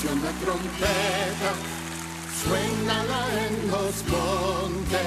[0.00, 1.50] toquense una trompeta,
[2.42, 5.00] suénala en los montes,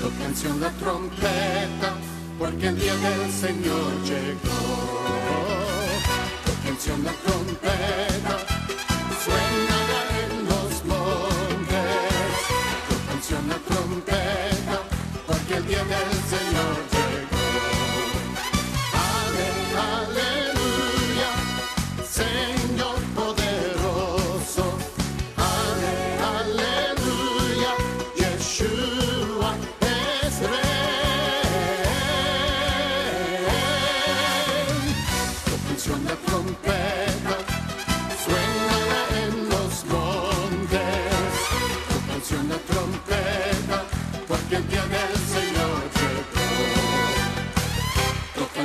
[0.00, 1.94] toquense una trompeta,
[2.38, 5.02] porque el día del Señor llegó.
[6.46, 8.38] Toquense una trompeta,
[9.24, 9.71] suénala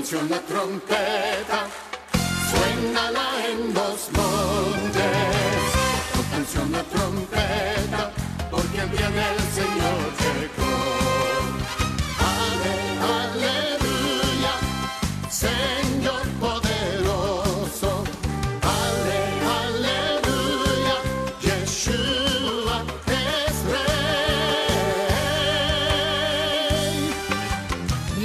[0.10, 1.68] Tóquense una trompeta,
[2.50, 5.04] suénala en los montes.
[6.14, 7.77] Tóquense una trompeta,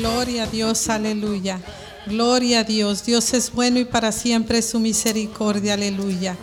[0.03, 1.61] Gloria a Dios, aleluya.
[2.06, 3.06] Gloria a Dios.
[3.06, 6.36] Dios es bueno y para siempre es su misericordia, aleluya.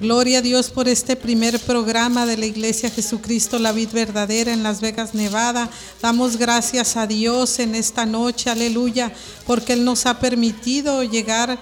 [0.00, 4.62] Gloria a Dios por este primer programa de la Iglesia Jesucristo, la vid verdadera en
[4.62, 5.68] Las Vegas, Nevada.
[6.00, 9.12] Damos gracias a Dios en esta noche, aleluya,
[9.44, 11.58] porque Él nos ha permitido llegar a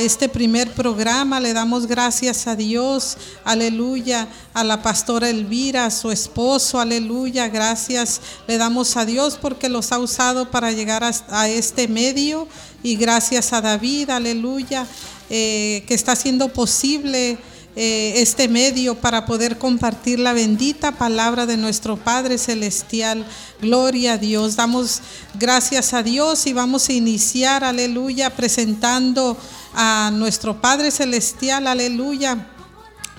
[0.00, 1.40] este primer programa.
[1.40, 7.48] Le damos gracias a Dios, aleluya, a la pastora Elvira, a su esposo, aleluya.
[7.48, 12.48] Gracias le damos a Dios porque los ha usado para llegar a, a este medio.
[12.82, 14.86] Y gracias a David, aleluya,
[15.30, 17.38] eh, que está haciendo posible
[17.76, 23.26] eh, este medio para poder compartir la bendita palabra de nuestro Padre Celestial.
[23.60, 24.54] Gloria a Dios.
[24.54, 25.00] Damos
[25.34, 29.36] gracias a Dios y vamos a iniciar, aleluya, presentando
[29.74, 32.50] a nuestro Padre Celestial, aleluya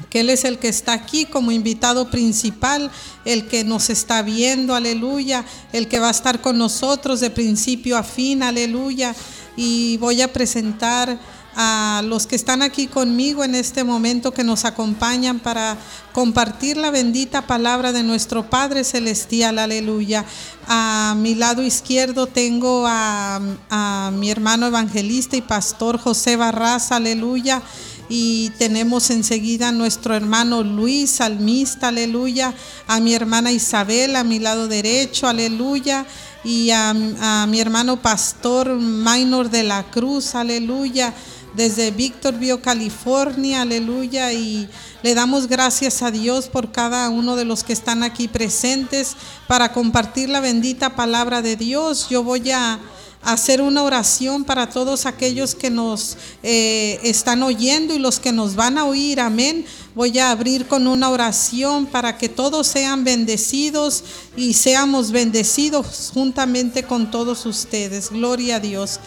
[0.09, 2.91] que Él es el que está aquí como invitado principal,
[3.25, 7.97] el que nos está viendo, aleluya, el que va a estar con nosotros de principio
[7.97, 9.16] a fin, aleluya.
[9.57, 11.17] Y voy a presentar
[11.55, 15.77] a los que están aquí conmigo en este momento que nos acompañan para
[16.11, 20.25] compartir la bendita palabra de nuestro Padre Celestial, aleluya.
[20.67, 23.39] A mi lado izquierdo tengo a,
[24.13, 27.61] mi hermano evangelista y pastor José Barras, aleluya.
[28.07, 32.53] Y tenemos enseguida a nuestro hermano Luis, salmista, aleluya,
[32.87, 36.05] a mi hermana Isabel a mi lado derecho, aleluya,
[36.43, 41.16] y a, a mi hermano pastor Minor de la Cruz, aleluya,
[41.55, 44.67] desde Victorville, California, aleluya, y
[45.03, 49.16] le damos gracias a Dios por cada uno de los que están aquí presentes
[49.47, 52.07] para compartir la bendita palabra de Dios.
[52.09, 52.79] Yo voy a
[53.25, 58.55] hacer una oración para todos aquellos que nos eh, están oyendo y los que nos
[58.55, 59.19] van a oír.
[59.19, 59.66] Amén.
[59.95, 64.03] Voy a abrir con una oración para que todos sean bendecidos
[64.37, 68.11] y seamos bendecidos juntamente con todos ustedes.
[68.11, 68.99] Gloria a Dios.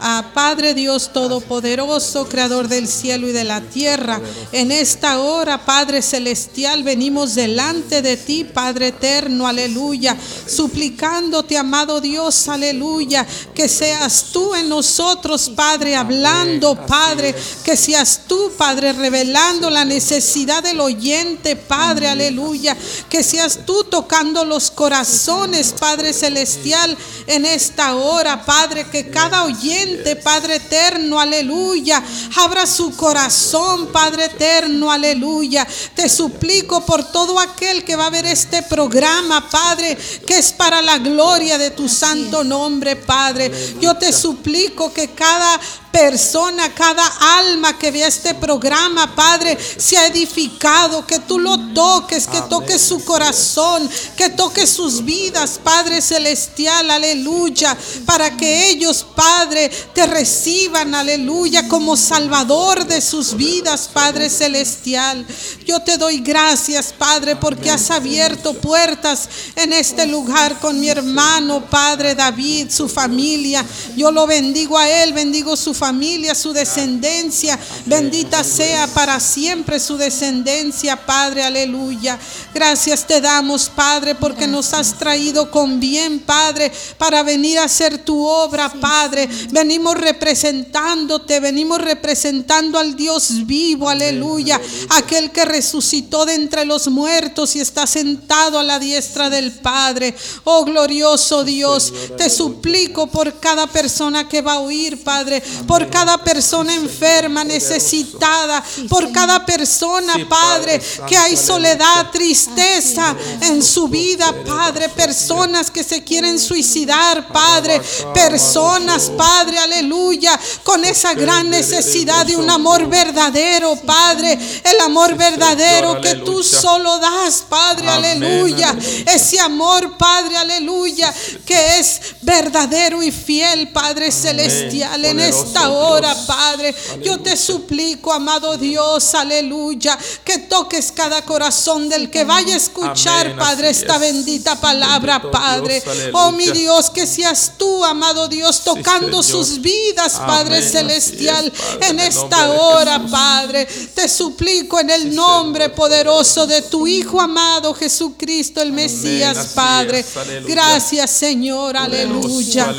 [0.00, 6.02] Ah, Padre Dios Todopoderoso, Creador del cielo y de la tierra, en esta hora, Padre
[6.02, 10.16] Celestial, venimos delante de ti, Padre Eterno, aleluya,
[10.46, 17.32] suplicándote, amado Dios, aleluya, que seas tú en nosotros, Padre, hablando, Padre,
[17.64, 22.76] que seas tú, Padre, revelando la necesidad del oyente, Padre, aleluya,
[23.08, 26.98] que seas tú tocando los corazones, Padre Celestial,
[27.28, 29.83] en esta hora, Padre, que cada oyente,
[30.22, 32.02] Padre eterno, aleluya,
[32.36, 35.66] abra su corazón, Padre eterno, aleluya.
[35.94, 39.96] Te suplico por todo aquel que va a ver este programa, Padre,
[40.26, 43.50] que es para la gloria de tu santo nombre, Padre.
[43.80, 45.60] Yo te suplico que cada
[45.94, 47.06] persona, cada
[47.38, 53.04] alma que vea este programa, Padre, sea edificado, que tú lo toques, que toques su
[53.04, 61.68] corazón, que toques sus vidas, Padre celestial, aleluya, para que ellos, Padre, te reciban, aleluya,
[61.68, 65.24] como Salvador de sus vidas, Padre celestial.
[65.64, 71.64] Yo te doy gracias, Padre, porque has abierto puertas en este lugar con mi hermano,
[71.70, 73.64] Padre David, su familia.
[73.96, 77.58] Yo lo bendigo a él, bendigo su familia familia, su descendencia.
[77.84, 82.18] Bendita sea para siempre su descendencia, Padre, aleluya.
[82.54, 87.98] Gracias te damos, Padre, porque nos has traído con bien, Padre, para venir a hacer
[87.98, 89.28] tu obra, Padre.
[89.50, 94.58] Venimos representándote, venimos representando al Dios vivo, aleluya.
[94.88, 100.14] Aquel que resucitó de entre los muertos y está sentado a la diestra del Padre.
[100.44, 106.18] Oh glorioso Dios, te suplico por cada persona que va a oír, Padre, por cada
[106.18, 114.88] persona enferma, necesitada, por cada persona, Padre, que hay soledad, tristeza en su vida, Padre,
[114.88, 117.80] personas que se quieren suicidar, Padre,
[118.12, 126.00] personas, Padre, aleluya, con esa gran necesidad de un amor verdadero, Padre, el amor verdadero
[126.00, 128.76] que tú solo das, Padre, aleluya,
[129.06, 131.12] ese amor, Padre, aleluya,
[131.44, 138.56] que es verdadero y fiel, Padre celestial, en esta hora, Padre, yo te suplico, amado
[138.56, 145.30] Dios, aleluya, que toques cada corazón del que vaya a escuchar, Padre, esta bendita palabra,
[145.30, 145.82] Padre.
[146.12, 152.50] Oh, mi Dios, que seas tú, amado Dios, tocando sus vidas, Padre celestial, en esta
[152.50, 153.66] hora, Padre.
[153.66, 160.04] Te suplico en el nombre poderoso de tu Hijo amado Jesucristo, el Mesías, Padre.
[160.46, 162.74] Gracias, Señor, aleluya.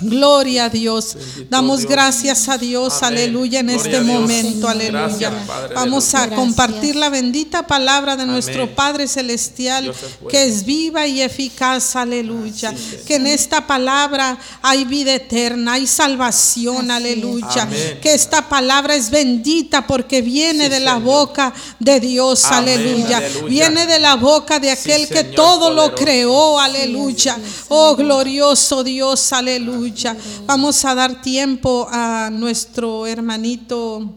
[0.00, 1.16] Gloria a Dios.
[1.48, 5.32] Damos gracias a Dios, aleluya, en este momento, aleluya.
[5.74, 9.92] Vamos a compartir la bendita palabra de nuestro Padre Celestial,
[10.28, 12.74] que es viva y eficaz, aleluya.
[13.06, 17.68] Que en esta palabra hay vida eterna, hay salvación, aleluya.
[18.00, 23.22] Que esta palabra es bendita porque viene de la boca de Dios, aleluya.
[23.48, 27.38] Viene de la boca de aquel que todo lo creó, aleluya.
[27.68, 30.16] Oh, glorioso Dios, aleluya.
[30.46, 34.12] Vamos a dar tiempo a nuestro hermanito,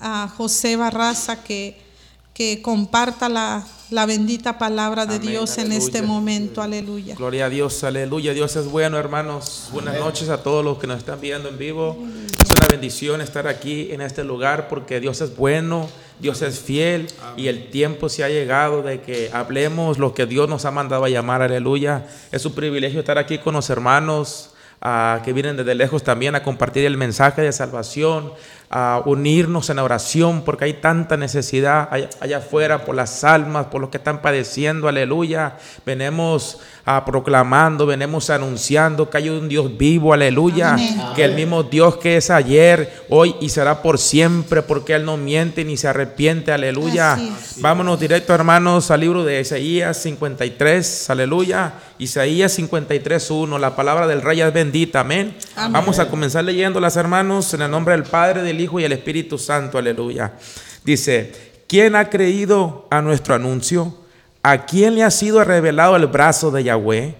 [0.00, 1.76] a José Barraza, que,
[2.34, 6.14] que comparta la, la bendita palabra de Amén, Dios en este aleluya.
[6.14, 7.14] momento, aleluya.
[7.14, 8.34] Gloria a Dios, aleluya.
[8.34, 9.68] Dios es bueno, hermanos.
[9.72, 11.96] Buenas noches a todos los que nos están viendo en vivo.
[12.44, 15.88] Es una bendición estar aquí en este lugar porque Dios es bueno,
[16.18, 20.48] Dios es fiel y el tiempo se ha llegado de que hablemos lo que Dios
[20.48, 22.06] nos ha mandado a llamar, aleluya.
[22.32, 24.50] Es un privilegio estar aquí con los hermanos
[24.80, 28.32] ah, que vienen desde lejos también a compartir el mensaje de salvación,
[28.68, 33.80] a unirnos en oración porque hay tanta necesidad allá, allá afuera por las almas, por
[33.80, 35.56] los que están padeciendo, aleluya.
[35.84, 40.74] Venimos ah, proclamando, venimos anunciando que hay un Dios vivo, aleluya.
[40.74, 40.98] Amén.
[41.16, 45.16] Que el mismo Dios que es ayer, hoy y será por siempre, porque Él no
[45.16, 47.18] miente ni se arrepiente, aleluya.
[47.56, 51.74] Vámonos directo, hermanos, al libro de Isaías 53, aleluya.
[51.98, 55.36] Isaías 53, 1, la palabra del rey es bendita, amén.
[55.56, 55.72] Amén.
[55.72, 59.38] Vamos a comenzar leyéndolas, hermanos, en el nombre del Padre, del Hijo y el Espíritu
[59.38, 60.34] Santo, aleluya.
[60.84, 61.32] Dice,
[61.66, 64.05] ¿quién ha creído a nuestro anuncio?
[64.48, 67.16] ¿A quién le ha sido revelado el brazo de Yahweh?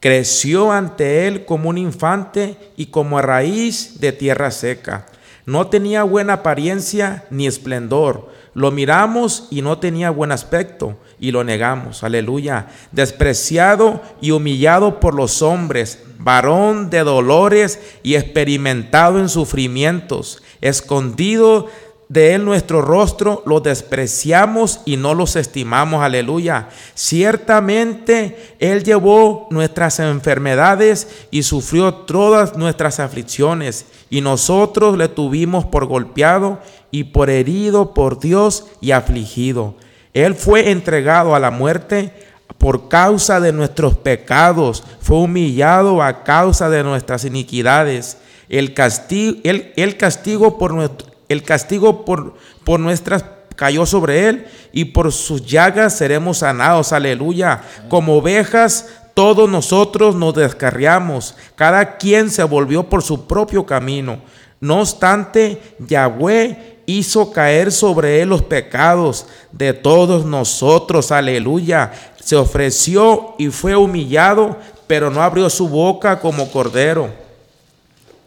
[0.00, 5.04] Creció ante él como un infante y como a raíz de tierra seca.
[5.44, 8.30] No tenía buena apariencia ni esplendor.
[8.54, 12.02] Lo miramos y no tenía buen aspecto y lo negamos.
[12.02, 12.68] Aleluya.
[12.92, 21.68] Despreciado y humillado por los hombres, varón de dolores y experimentado en sufrimientos, escondido
[22.10, 26.02] de él nuestro rostro, lo despreciamos y no los estimamos.
[26.02, 26.68] Aleluya.
[26.94, 33.86] Ciertamente él llevó nuestras enfermedades y sufrió todas nuestras aflicciones.
[34.10, 36.58] Y nosotros le tuvimos por golpeado
[36.90, 39.76] y por herido por Dios y afligido.
[40.12, 42.12] Él fue entregado a la muerte
[42.58, 48.16] por causa de nuestros pecados, fue humillado a causa de nuestras iniquidades.
[48.48, 52.34] El castigo, el, el castigo por nuestro, el castigo por,
[52.64, 56.92] por nuestras cayó sobre él y por sus llagas seremos sanados.
[56.92, 57.60] Aleluya.
[57.88, 64.20] Como ovejas todos nosotros nos descarriamos, cada quien se volvió por su propio camino.
[64.60, 71.12] No obstante, Yahweh hizo caer sobre él los pecados de todos nosotros.
[71.12, 71.92] Aleluya.
[72.18, 74.56] Se ofreció y fue humillado,
[74.86, 77.10] pero no abrió su boca como cordero.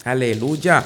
[0.06, 0.86] Aleluya.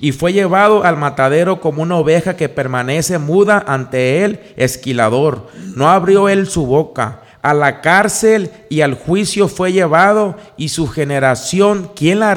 [0.00, 5.48] Y fue llevado al matadero como una oveja que permanece muda ante él, esquilador.
[5.74, 7.22] No abrió él su boca.
[7.42, 12.34] A la cárcel y al juicio fue llevado, y su generación, ¿quién la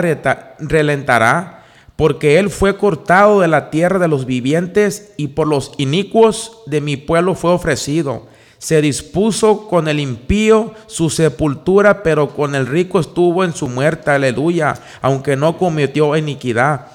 [0.60, 1.64] relentará?
[1.96, 6.82] Porque él fue cortado de la tierra de los vivientes, y por los inicuos de
[6.82, 8.28] mi pueblo fue ofrecido.
[8.58, 14.12] Se dispuso con el impío su sepultura, pero con el rico estuvo en su muerte,
[14.12, 16.88] aleluya, aunque no cometió iniquidad.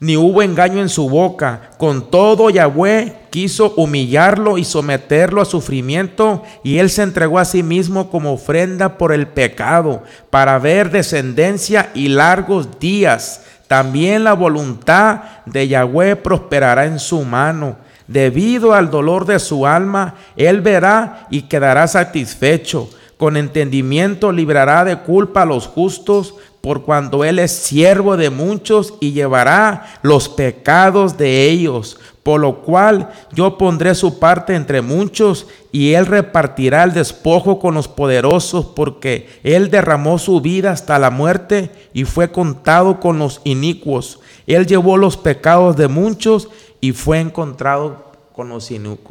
[0.00, 1.70] Ni hubo engaño en su boca.
[1.78, 7.62] Con todo, Yahweh quiso humillarlo y someterlo a sufrimiento, y él se entregó a sí
[7.62, 13.42] mismo como ofrenda por el pecado, para ver descendencia y largos días.
[13.66, 17.76] También la voluntad de Yahweh prosperará en su mano.
[18.06, 22.88] Debido al dolor de su alma, él verá y quedará satisfecho.
[23.18, 28.94] Con entendimiento librará de culpa a los justos por cuando Él es siervo de muchos
[29.00, 35.46] y llevará los pecados de ellos, por lo cual yo pondré su parte entre muchos
[35.72, 41.10] y Él repartirá el despojo con los poderosos, porque Él derramó su vida hasta la
[41.10, 44.20] muerte y fue contado con los inicuos.
[44.46, 46.48] Él llevó los pecados de muchos
[46.80, 48.07] y fue encontrado
[48.38, 48.70] con los.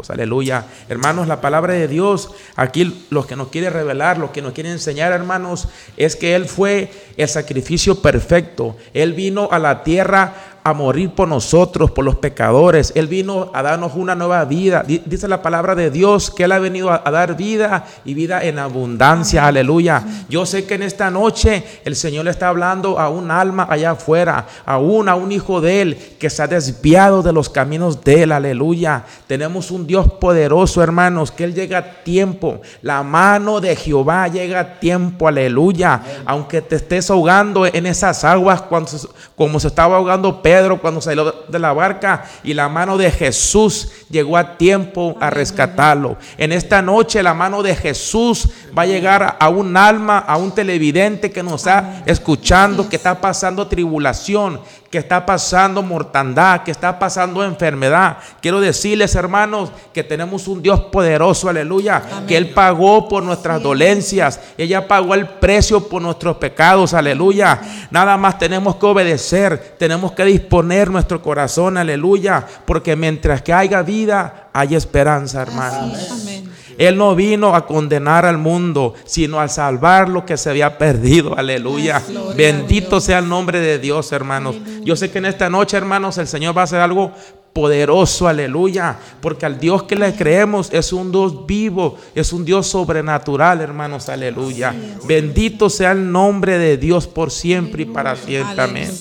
[0.10, 0.68] Aleluya.
[0.88, 4.72] Hermanos, la palabra de Dios, aquí lo que nos quiere revelar, lo que nos quiere
[4.72, 5.68] enseñar, hermanos,
[5.98, 8.78] es que Él fue el sacrificio perfecto.
[8.94, 12.92] Él vino a la tierra a morir por nosotros, por los pecadores.
[12.96, 14.84] Él vino a darnos una nueva vida.
[14.86, 18.60] Dice la palabra de Dios que Él ha venido a, dar vida y vida en
[18.60, 19.48] abundancia.
[19.48, 20.04] Aleluya.
[20.30, 23.92] Yo sé que en esta noche el Señor le está hablando a un alma allá
[23.92, 28.24] afuera, aún a un hijo de Él que se ha desviado de los caminos de
[28.24, 28.32] Él.
[28.32, 29.06] Aleluya.
[29.28, 32.62] Tenemos un Dios poderoso, hermanos, que Él llega a tiempo.
[32.82, 35.28] La mano de Jehová llega a tiempo.
[35.28, 36.02] Aleluya.
[36.26, 38.92] Aunque te estés ahogando en esas aguas cuando,
[39.36, 43.12] como se estaba ahogando Pedro Pedro cuando salió de la barca y la mano de
[43.12, 46.18] Jesús llegó a tiempo a rescatarlo.
[46.36, 50.52] En esta noche la mano de Jesús va a llegar a un alma, a un
[50.52, 56.98] televidente que nos está escuchando, que está pasando tribulación, que está pasando mortandad, que está
[56.98, 58.18] pasando enfermedad.
[58.42, 64.40] Quiero decirles, hermanos, que tenemos un Dios poderoso, aleluya, que Él pagó por nuestras dolencias,
[64.58, 67.60] ella pagó el precio por nuestros pecados, aleluya.
[67.92, 73.82] Nada más tenemos que obedecer, tenemos que disponer nuestro corazón, aleluya, porque mientras que haya
[73.82, 76.12] vida, hay esperanza, hermanos.
[76.12, 76.57] Amén.
[76.78, 81.38] Él no vino a condenar al mundo, sino a salvar lo que se había perdido.
[81.38, 82.02] Aleluya.
[82.36, 84.56] Bendito sea el nombre de Dios, hermanos.
[84.84, 87.12] Yo sé que en esta noche, hermanos, el Señor va a hacer algo
[87.58, 92.68] poderoso, aleluya, porque al Dios que le creemos es un Dios vivo, es un Dios
[92.68, 94.76] sobrenatural, hermanos, aleluya.
[95.06, 98.92] Bendito sea el nombre de Dios por siempre y para siempre, amén.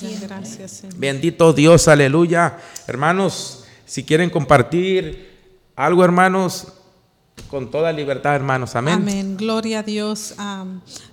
[0.96, 2.56] Bendito Dios, aleluya.
[2.86, 5.36] Hermanos, si quieren compartir
[5.76, 6.72] algo, hermanos,
[7.48, 8.74] con toda libertad, hermanos.
[8.76, 8.94] Amén.
[8.94, 9.36] Amén.
[9.36, 10.34] Gloria a Dios.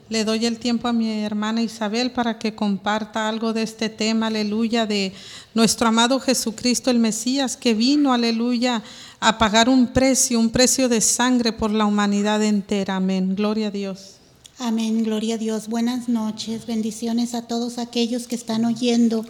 [0.09, 4.27] le doy el tiempo a mi hermana Isabel para que comparta algo de este tema,
[4.27, 5.13] aleluya, de
[5.53, 8.83] nuestro amado Jesucristo el Mesías, que vino, aleluya,
[9.19, 12.95] a pagar un precio, un precio de sangre por la humanidad entera.
[12.97, 13.35] Amén.
[13.35, 14.17] Gloria a Dios.
[14.59, 15.67] Amén, gloria a Dios.
[15.67, 19.25] Buenas noches, bendiciones a todos aquellos que están oyendo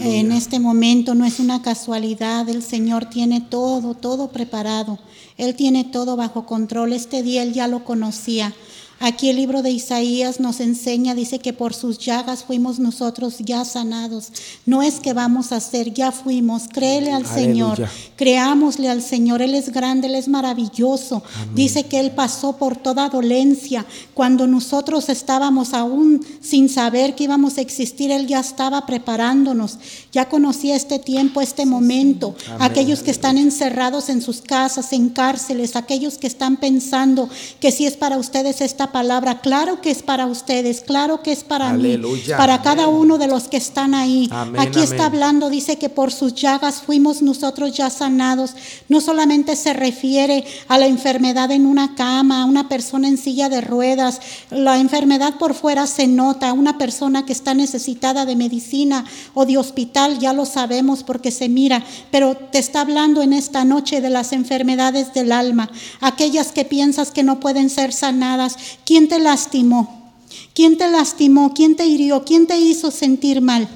[0.00, 1.16] en este momento.
[1.16, 5.00] No es una casualidad, el Señor tiene todo, todo preparado.
[5.36, 6.92] Él tiene todo bajo control.
[6.92, 8.54] Este día Él ya lo conocía.
[9.02, 13.64] Aquí el libro de Isaías nos enseña, dice que por sus llagas fuimos nosotros ya
[13.64, 14.28] sanados.
[14.66, 16.64] No es que vamos a ser, ya fuimos.
[16.70, 17.82] Créele al Señor,
[18.16, 19.40] creámosle al Señor.
[19.40, 21.22] Él es grande, Él es maravilloso.
[21.54, 23.86] Dice que Él pasó por toda dolencia.
[24.12, 29.78] Cuando nosotros estábamos aún sin saber que íbamos a existir, Él ya estaba preparándonos.
[30.12, 32.34] Ya conocía este tiempo, este momento.
[32.58, 37.30] Aquellos que están encerrados en sus casas, en cárceles, aquellos que están pensando
[37.60, 39.40] que si es para ustedes esta palabra.
[39.40, 41.98] Claro que es para ustedes, claro que es para mí,
[42.36, 44.30] para cada uno de los que están ahí.
[44.58, 48.54] Aquí está hablando, dice que por sus llagas fuimos nosotros ya sanados.
[48.88, 53.48] No solamente se refiere a la enfermedad en una cama, a una persona en silla
[53.48, 54.20] de ruedas.
[54.50, 59.04] La enfermedad por fuera se nota, una persona que está necesitada de medicina
[59.34, 63.64] o de hospital, ya lo sabemos porque se mira, pero te está hablando en esta
[63.64, 65.70] noche de las enfermedades del alma,
[66.00, 70.12] aquellas que piensas que no pueden ser sanadas, ¿Quién te lastimó?
[70.54, 71.54] ¿Quién te lastimó?
[71.54, 72.24] ¿Quién te hirió?
[72.24, 73.68] ¿Quién te hizo sentir mal?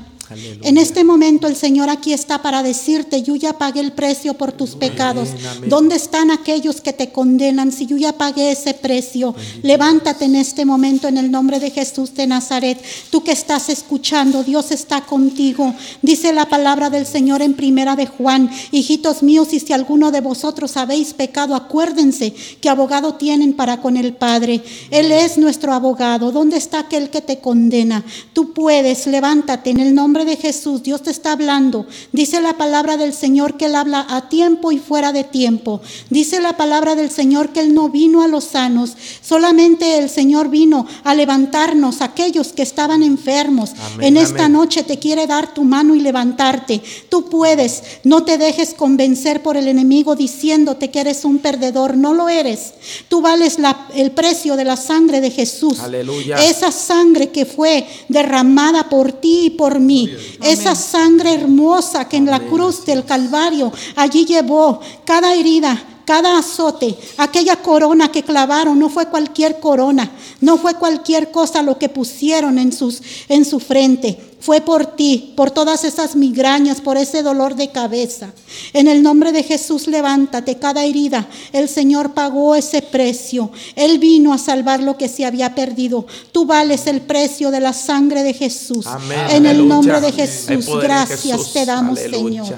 [0.63, 4.53] En este momento el Señor aquí está para decirte, yo ya pagué el precio por
[4.53, 5.29] tus pecados.
[5.67, 7.73] ¿Dónde están aquellos que te condenan?
[7.73, 12.15] Si yo ya pagué ese precio, levántate en este momento en el nombre de Jesús
[12.15, 12.83] de Nazaret.
[13.11, 15.75] Tú que estás escuchando, Dios está contigo.
[16.03, 20.21] Dice la palabra del Señor en primera de Juan, hijitos míos, y si alguno de
[20.21, 24.63] vosotros habéis pecado, acuérdense que abogado tienen para con el Padre.
[24.91, 26.33] Él es nuestro abogado.
[26.33, 28.05] ¿Dónde está aquel que te condena?
[28.33, 31.87] Tú puedes, levántate en el nombre nombre de Jesús, Dios te está hablando.
[32.13, 35.81] Dice la palabra del Señor que Él habla a tiempo y fuera de tiempo.
[36.09, 40.51] Dice la palabra del Señor que Él no vino a los sanos, solamente el Señor
[40.51, 43.73] vino a levantarnos, aquellos que estaban enfermos.
[43.99, 46.81] en esta noche te quiere dar tu mano y levantarte.
[47.09, 51.97] Tú puedes, no te dejes convencer por el enemigo diciéndote que eres un perdedor.
[51.97, 52.75] No lo eres.
[53.09, 53.59] Tú vales
[53.97, 55.81] el precio de la sangre de Jesús.
[55.81, 56.37] Aleluya.
[56.37, 60.04] Esa sangre que fue derramada por ti y por mí.
[60.43, 66.97] Esa sangre hermosa que en la cruz del Calvario allí llevó cada herida, cada azote,
[67.17, 72.59] aquella corona que clavaron, no fue cualquier corona, no fue cualquier cosa lo que pusieron
[72.59, 74.34] en, sus, en su frente.
[74.45, 78.29] Fue por ti, por todas esas migrañas, por ese dolor de cabeza.
[78.75, 81.27] En el nombre de Jesús, levántate cada herida.
[81.51, 83.51] El Señor pagó ese precio.
[83.75, 86.07] Él vino a salvar lo que se había perdido.
[86.31, 88.85] Tú vales el precio de la sangre de Jesús.
[89.31, 92.55] En el nombre de Jesús, gracias te damos, Señor.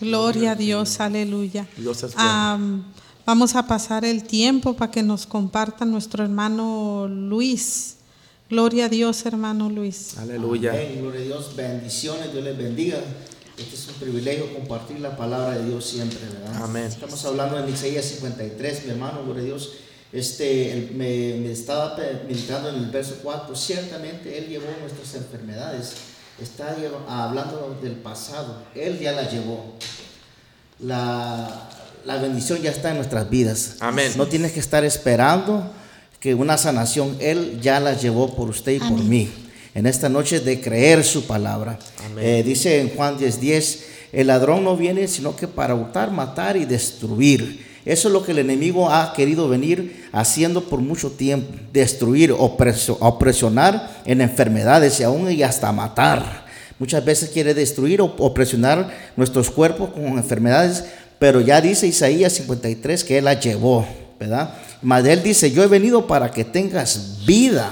[0.00, 1.66] Gloria a Dios, aleluya.
[3.26, 7.96] vamos a pasar el tiempo para que nos comparta nuestro hermano Luis.
[8.52, 10.18] Gloria a Dios, hermano Luis.
[10.18, 10.72] Aleluya.
[11.00, 12.98] gloria a Dios, bendiciones, Dios les bendiga.
[13.56, 16.62] Este es un privilegio compartir la palabra de Dios siempre, ¿verdad?
[16.62, 16.84] Amén.
[16.84, 19.72] Estamos hablando en Isaías 53, mi hermano, gloria a Dios.
[20.12, 21.96] Este, me, me estaba
[22.28, 23.56] meditando en el verso 4.
[23.56, 25.94] Ciertamente Él llevó nuestras enfermedades.
[26.38, 26.76] Está
[27.08, 28.64] hablando del pasado.
[28.74, 29.78] Él ya la llevó.
[30.78, 31.70] La,
[32.04, 33.76] la bendición ya está en nuestras vidas.
[33.80, 34.12] Amén.
[34.16, 35.72] No tienes que estar esperando
[36.22, 39.28] que una sanación Él ya la llevó por usted y por mí.
[39.74, 41.80] En esta noche de creer su palabra.
[42.16, 46.56] Eh, dice en Juan 10:10, 10, el ladrón no viene sino que para hurtar, matar
[46.56, 47.66] y destruir.
[47.84, 51.52] Eso es lo que el enemigo ha querido venir haciendo por mucho tiempo.
[51.72, 56.46] Destruir, opresionar en enfermedades y aún y hasta matar.
[56.78, 60.84] Muchas veces quiere destruir o opresionar nuestros cuerpos con enfermedades,
[61.18, 63.84] pero ya dice Isaías 53 que Él la llevó,
[64.22, 64.54] ¿verdad?
[64.82, 67.70] Mas él dice, yo he venido para que tengas vida,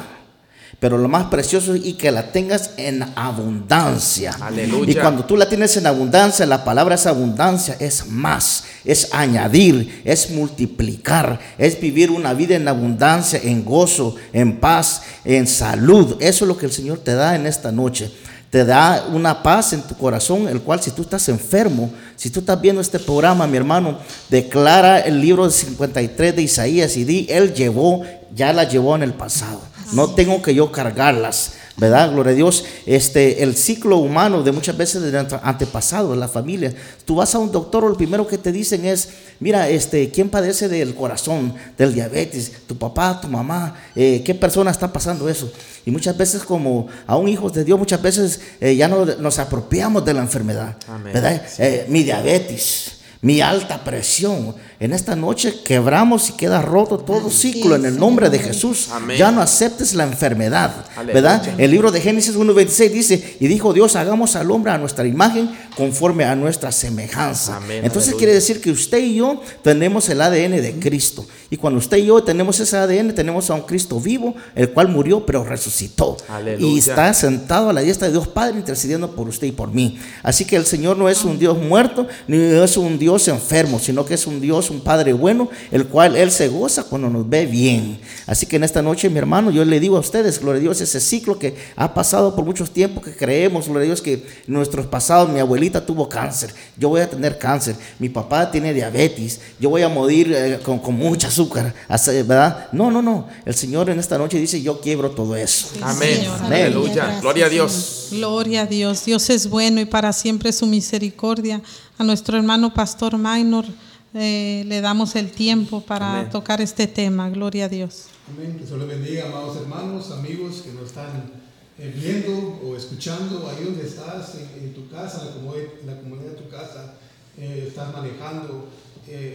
[0.80, 4.32] pero lo más precioso es y que la tengas en abundancia.
[4.40, 4.90] Aleluya.
[4.90, 10.02] Y cuando tú la tienes en abundancia, la palabra es abundancia, es más, es añadir,
[10.04, 16.16] es multiplicar, es vivir una vida en abundancia, en gozo, en paz, en salud.
[16.18, 18.10] Eso es lo que el Señor te da en esta noche
[18.50, 22.40] te da una paz en tu corazón, el cual si tú estás enfermo, si tú
[22.40, 27.26] estás viendo este programa, mi hermano, declara el libro de 53 de Isaías y di,
[27.30, 28.02] Él llevó,
[28.34, 29.60] ya la llevó en el pasado.
[29.92, 31.52] No tengo que yo cargarlas.
[31.80, 32.12] ¿Verdad?
[32.12, 32.64] Gloria a Dios.
[32.84, 36.72] Este, el ciclo humano de muchas veces de antepasado, de la familia.
[37.06, 39.08] Tú vas a un doctor, lo primero que te dicen es,
[39.40, 42.52] mira, este, ¿quién padece del corazón, del diabetes?
[42.66, 43.74] ¿Tu papá, tu mamá?
[43.96, 45.50] Eh, ¿Qué persona está pasando eso?
[45.86, 50.04] Y muchas veces como aún hijos de Dios, muchas veces eh, ya no, nos apropiamos
[50.04, 51.42] de la enfermedad, ¿verdad?
[51.58, 54.54] Eh, mi diabetes mi alta presión.
[54.82, 58.88] En esta noche quebramos y queda roto todo ciclo en el nombre de Jesús.
[59.18, 61.60] Ya no aceptes la enfermedad, ¿verdad?
[61.60, 65.50] El libro de Génesis 1.26 dice, y dijo Dios, hagamos al hombre a nuestra imagen
[65.76, 67.60] conforme a nuestra semejanza.
[67.68, 71.26] Entonces quiere decir que usted y yo tenemos el ADN de Cristo.
[71.50, 74.88] Y cuando usted y yo tenemos ese ADN, tenemos a un Cristo vivo, el cual
[74.88, 76.16] murió pero resucitó.
[76.58, 79.98] Y está sentado a la diestra de Dios Padre intercediendo por usted y por mí.
[80.22, 84.06] Así que el Señor no es un Dios muerto, ni es un Dios enfermo, sino
[84.06, 87.46] que es un Dios, un Padre bueno, el cual Él se goza cuando nos ve
[87.46, 88.00] bien.
[88.26, 90.80] Así que en esta noche, mi hermano, yo le digo a ustedes, gloria a Dios,
[90.80, 94.86] ese ciclo que ha pasado por muchos tiempos que creemos, gloria a Dios, que nuestros
[94.86, 99.70] pasados, mi abuelita tuvo cáncer, yo voy a tener cáncer, mi papá tiene diabetes, yo
[99.70, 102.68] voy a morir eh, con, con, mucha azúcar, ¿verdad?
[102.72, 103.28] No, no, no.
[103.44, 105.68] El Señor en esta noche dice, yo quiebro todo eso.
[105.82, 106.26] Amén.
[106.44, 107.18] Aleluya.
[107.20, 108.08] Gloria a Dios.
[108.10, 109.04] Gloria a Dios.
[109.04, 111.62] Dios es bueno y para siempre su misericordia
[111.98, 113.66] a nuestro hermano Pastor Minor
[114.14, 117.30] eh, le damos el tiempo para tocar este tema.
[117.30, 118.06] Gloria a Dios.
[118.28, 118.56] Amén.
[118.58, 121.30] Que Dios les bendiga, amados hermanos, amigos que nos están
[121.78, 126.48] eh, viendo o escuchando ahí donde estás, en, tu casa, en la, comunidad, de tu
[126.48, 126.94] casa,
[127.38, 128.68] eh, estás manejando,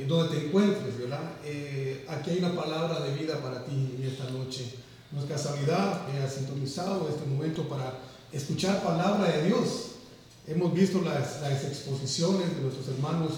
[0.07, 1.31] donde te encuentres, ¿verdad?
[2.07, 4.73] aquí hay una palabra de vida para ti en esta noche.
[5.11, 7.99] No es casualidad que has sintonizado este momento para
[8.31, 9.95] escuchar palabra de Dios
[10.47, 13.31] Hemos visto las, exposiciones de nuestros hermanos,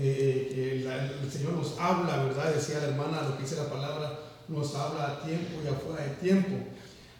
[0.00, 2.54] eh, eh, el Señor nos habla, ¿verdad?
[2.54, 6.10] Decía la hermana, lo que dice la palabra, nos habla a tiempo y afuera de
[6.16, 6.56] tiempo.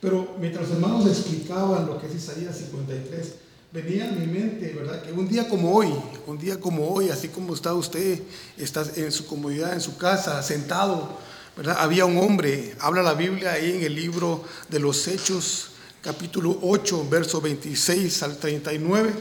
[0.01, 3.35] Pero mientras los hermanos explicaban lo que es Isaías 53,
[3.73, 5.03] venía a mi mente, ¿verdad?
[5.03, 5.93] Que un día como hoy,
[6.27, 8.23] un día como hoy, así como está usted,
[8.57, 11.19] está en su comodidad, en su casa, sentado,
[11.57, 11.79] ¿verdad?
[11.81, 17.09] Había un hombre, habla la Biblia ahí en el libro de los Hechos, capítulo 8,
[17.11, 19.13] verso 26 al 39.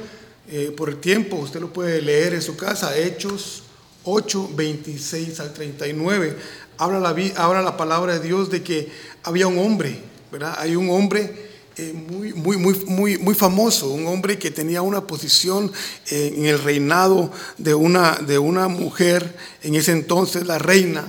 [0.50, 3.64] Eh, por el tiempo, usted lo puede leer en su casa, Hechos
[4.06, 6.38] 8, 26 al 39.
[6.78, 8.90] Habla la, habla la palabra de Dios de que
[9.24, 10.00] había un hombre,
[10.32, 10.56] ¿verdad?
[10.58, 15.06] Hay un hombre eh, muy, muy, muy, muy, muy famoso, un hombre que tenía una
[15.06, 15.70] posición
[16.10, 21.06] en el reinado de una, de una mujer, en ese entonces la reina,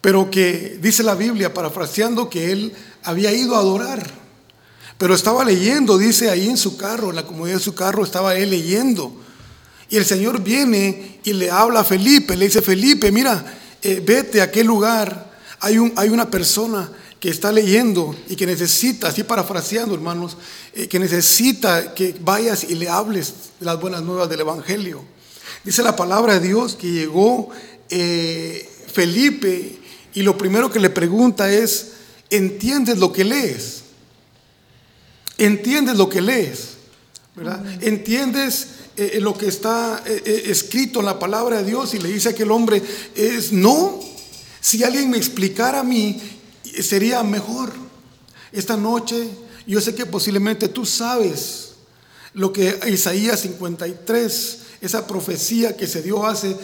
[0.00, 2.72] pero que dice la Biblia, parafraseando, que él
[3.04, 4.25] había ido a adorar
[4.98, 8.34] pero estaba leyendo, dice ahí en su carro, en la comodidad de su carro, estaba
[8.34, 9.12] él leyendo.
[9.88, 13.44] Y el Señor viene y le habla a Felipe, le dice, Felipe, mira,
[13.82, 15.36] eh, vete a aquel lugar.
[15.60, 20.36] Hay, un, hay una persona que está leyendo y que necesita, así parafraseando hermanos,
[20.74, 25.02] eh, que necesita que vayas y le hables de las buenas nuevas del Evangelio.
[25.64, 27.50] Dice la palabra de Dios que llegó
[27.90, 29.78] eh, Felipe
[30.14, 31.92] y lo primero que le pregunta es,
[32.30, 33.82] ¿entiendes lo que lees?
[35.38, 36.70] Entiendes lo que lees,
[37.34, 37.64] ¿verdad?
[37.82, 42.10] Entiendes eh, lo que está eh, eh, escrito en la palabra de Dios y le
[42.10, 42.82] dice a aquel hombre,
[43.14, 44.00] es no,
[44.60, 46.18] si alguien me explicara a mí,
[46.80, 47.74] sería mejor.
[48.52, 49.28] Esta noche
[49.66, 51.72] yo sé que posiblemente tú sabes
[52.32, 56.56] lo que Isaías 53, esa profecía que se dio hace,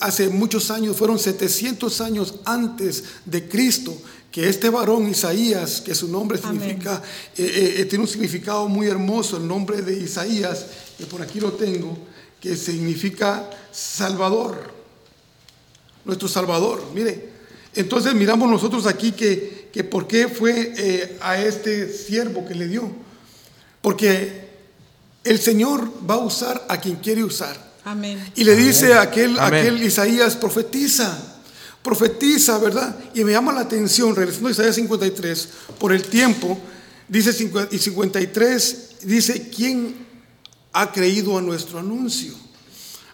[0.00, 3.96] hace muchos años, fueron 700 años antes de Cristo,
[4.34, 7.00] que este varón Isaías, que su nombre significa,
[7.36, 10.66] eh, eh, eh, tiene un significado muy hermoso, el nombre de Isaías,
[10.98, 11.96] que por aquí lo tengo,
[12.40, 14.74] que significa Salvador,
[16.04, 16.82] nuestro Salvador.
[16.92, 17.28] Mire,
[17.76, 22.90] entonces miramos nosotros aquí que, que por qué fue a este siervo que le dio.
[23.80, 24.48] Porque
[25.22, 27.56] el Señor va a usar a quien quiere usar.
[27.84, 28.32] Amén.
[28.34, 31.33] Y le dice a aquel, aquel Isaías, profetiza
[31.84, 32.96] profetiza, ¿verdad?
[33.14, 36.58] Y me llama la atención, regresando a Isaías 53, por el tiempo,
[37.06, 37.30] dice
[37.70, 39.94] y 53, dice, ¿quién
[40.72, 42.32] ha creído a nuestro anuncio?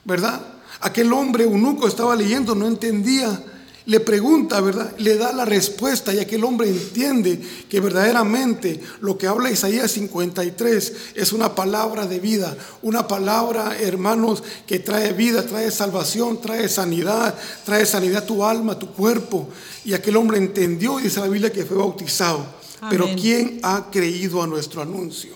[0.04, 0.40] ¿Verdad?
[0.80, 3.44] Aquel hombre eunuco estaba leyendo, no entendía
[3.90, 4.94] le pregunta, ¿verdad?
[4.98, 10.92] Le da la respuesta y aquel hombre entiende que verdaderamente lo que habla Isaías 53
[11.16, 17.34] es una palabra de vida, una palabra, hermanos, que trae vida, trae salvación, trae sanidad,
[17.64, 19.48] trae sanidad a tu alma, a tu cuerpo.
[19.84, 22.46] Y aquel hombre entendió, dice la Biblia, que fue bautizado.
[22.88, 25.34] Pero ¿quién ha creído a nuestro anuncio?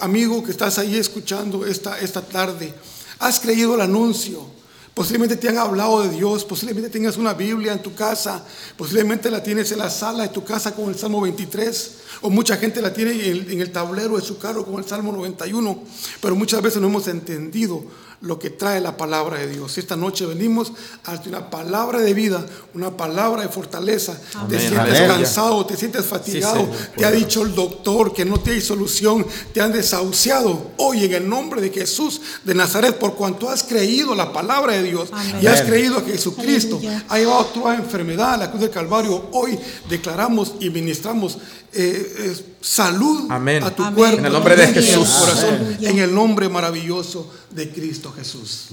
[0.00, 2.74] amigo que estás ahí escuchando esta, esta tarde,
[3.20, 4.57] ¿has creído el anuncio?
[4.98, 8.44] Posiblemente te han hablado de Dios, posiblemente tengas una Biblia en tu casa,
[8.76, 12.56] posiblemente la tienes en la sala de tu casa con el Salmo 23, o mucha
[12.56, 15.84] gente la tiene en el, tablero de su carro con el Salmo 91,
[16.20, 17.84] pero muchas veces no hemos entendido
[18.20, 19.78] lo que trae la palabra de Dios.
[19.78, 20.72] Esta noche venimos
[21.04, 24.18] a darte una palabra de vida, una palabra de fortaleza.
[24.48, 28.60] Te sientes cansado, te sientes fatigado, te ha dicho el doctor que no te hay
[28.60, 30.72] solución, te han desahuciado.
[30.78, 34.82] Hoy en el nombre de Jesús de Nazaret, por cuanto has creído la palabra de
[34.82, 36.80] Dios y has creído que Jesucristo.
[37.08, 41.38] Ha llevado toda enfermedad a la cruz del Calvario, hoy declaramos y ministramos
[41.72, 44.18] eh, eh, salud a tu cuerpo.
[44.18, 45.08] En el nombre de Jesús.
[45.08, 48.68] Corazón, en el nombre maravilloso de Cristo Jesús.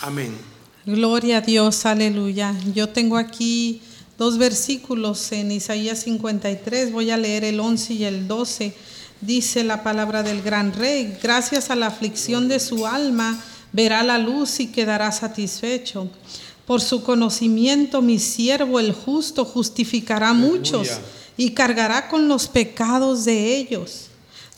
[0.00, 0.36] Amén.
[0.86, 2.54] Gloria a Dios, aleluya.
[2.74, 3.82] Yo tengo aquí
[4.16, 8.74] dos versículos en Isaías 53, voy a leer el 11 y el 12.
[9.20, 13.42] Dice la palabra del gran rey, gracias a la aflicción de su alma,
[13.72, 16.08] verá la luz y quedará satisfecho.
[16.66, 21.00] Por su conocimiento, mi siervo, el justo, justificará muchos
[21.38, 24.08] y cargará con los pecados de ellos.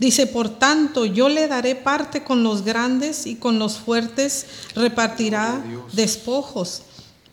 [0.00, 5.62] Dice, por tanto, yo le daré parte con los grandes y con los fuertes repartirá
[5.92, 6.82] despojos,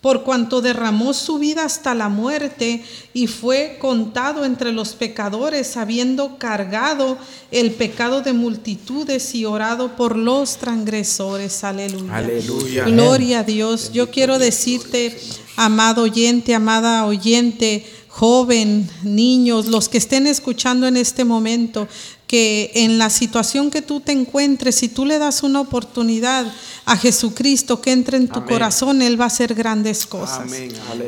[0.01, 2.83] por cuanto derramó su vida hasta la muerte
[3.13, 7.17] y fue contado entre los pecadores, habiendo cargado
[7.51, 11.63] el pecado de multitudes y orado por los transgresores.
[11.63, 12.17] Aleluya.
[12.17, 12.83] Aleluya.
[12.83, 13.93] Gloria a Dios.
[13.93, 15.17] Yo quiero decirte,
[15.55, 17.85] amado oyente, amada oyente,
[18.17, 21.87] joven, niños, los que estén escuchando en este momento,
[22.25, 26.51] que en la situación que tú te encuentres, si tú le das una oportunidad
[26.87, 30.49] a Jesucristo que entre en tu corazón, Él va a hacer grandes cosas.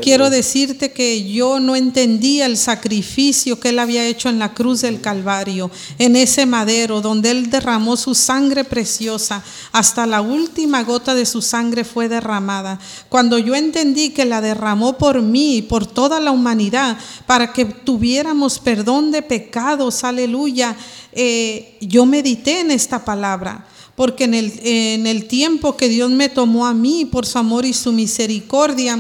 [0.01, 4.81] Quiero decirte que yo no entendía el sacrificio que Él había hecho en la cruz
[4.81, 11.15] del Calvario, en ese madero donde Él derramó su sangre preciosa, hasta la última gota
[11.15, 12.77] de su sangre fue derramada.
[13.07, 17.63] Cuando yo entendí que la derramó por mí y por toda la humanidad, para que
[17.63, 20.75] tuviéramos perdón de pecados, aleluya
[21.11, 23.65] eh, yo medité en esta palabra,
[23.99, 27.65] porque en el, en el tiempo que Dios me tomó a mí por su amor
[27.65, 28.97] y su misericordia,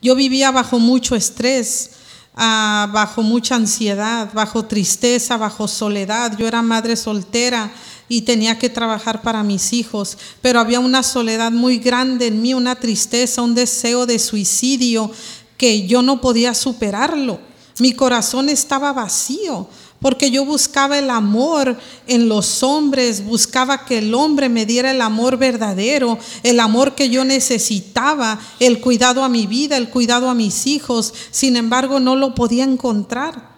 [0.00, 1.90] yo vivía bajo mucho estrés.
[2.36, 6.38] ah, bajo mucha ansiedad, bajo tristeza, bajo soledad.
[6.38, 7.72] Yo era madre soltera
[8.08, 12.54] y tenía que trabajar para mis hijos, pero había una soledad muy grande en mí,
[12.54, 15.10] una tristeza, un deseo de suicidio
[15.56, 17.40] que yo no podía superarlo.
[17.80, 19.68] Mi corazón estaba vacío
[20.04, 25.00] porque yo buscaba el amor en los hombres, buscaba que el hombre me diera el
[25.00, 30.34] amor verdadero, el amor que yo necesitaba, el cuidado a mi vida, el cuidado a
[30.34, 31.14] mis hijos.
[31.30, 33.48] Sin embargo, no lo podía encontrar.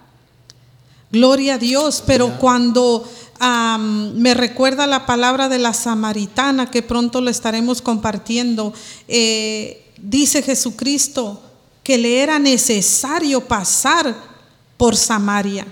[1.11, 3.05] Gloria a Dios, pero cuando
[4.15, 8.73] me recuerda la palabra de la samaritana que pronto lo estaremos compartiendo,
[9.09, 11.43] eh, dice Jesucristo
[11.83, 14.15] que le era necesario pasar
[14.77, 15.67] por Samaria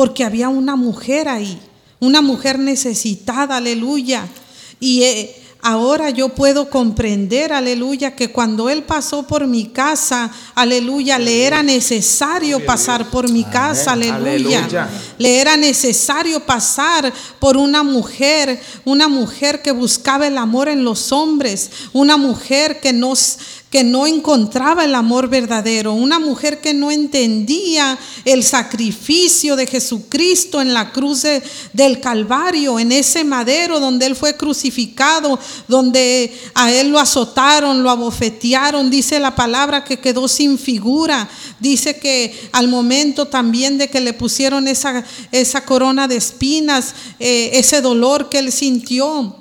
[0.00, 1.60] porque había una mujer ahí,
[1.98, 4.26] una mujer necesitada, aleluya.
[4.80, 11.18] Y eh, ahora yo puedo comprender, aleluya, que cuando Él pasó por mi casa, aleluya,
[11.18, 14.88] le era necesario pasar por mi casa, aleluya.
[15.18, 21.12] Le era necesario pasar por una mujer, una mujer que buscaba el amor en los
[21.12, 23.36] hombres, una mujer que nos
[23.70, 30.60] que no encontraba el amor verdadero, una mujer que no entendía el sacrificio de Jesucristo
[30.60, 31.22] en la cruz
[31.72, 37.90] del Calvario, en ese madero donde Él fue crucificado, donde a Él lo azotaron, lo
[37.90, 41.28] abofetearon, dice la palabra que quedó sin figura,
[41.60, 47.50] dice que al momento también de que le pusieron esa, esa corona de espinas, eh,
[47.52, 49.39] ese dolor que Él sintió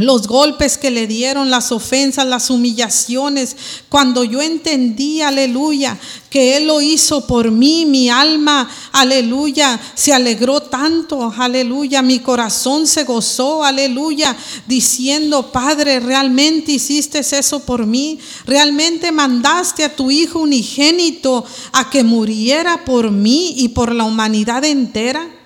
[0.00, 3.56] los golpes que le dieron, las ofensas, las humillaciones.
[3.88, 5.98] Cuando yo entendí, aleluya,
[6.30, 12.86] que Él lo hizo por mí, mi alma, aleluya, se alegró tanto, aleluya, mi corazón
[12.86, 14.36] se gozó, aleluya,
[14.66, 22.04] diciendo, Padre, realmente hiciste eso por mí, realmente mandaste a tu Hijo unigénito a que
[22.04, 25.39] muriera por mí y por la humanidad entera.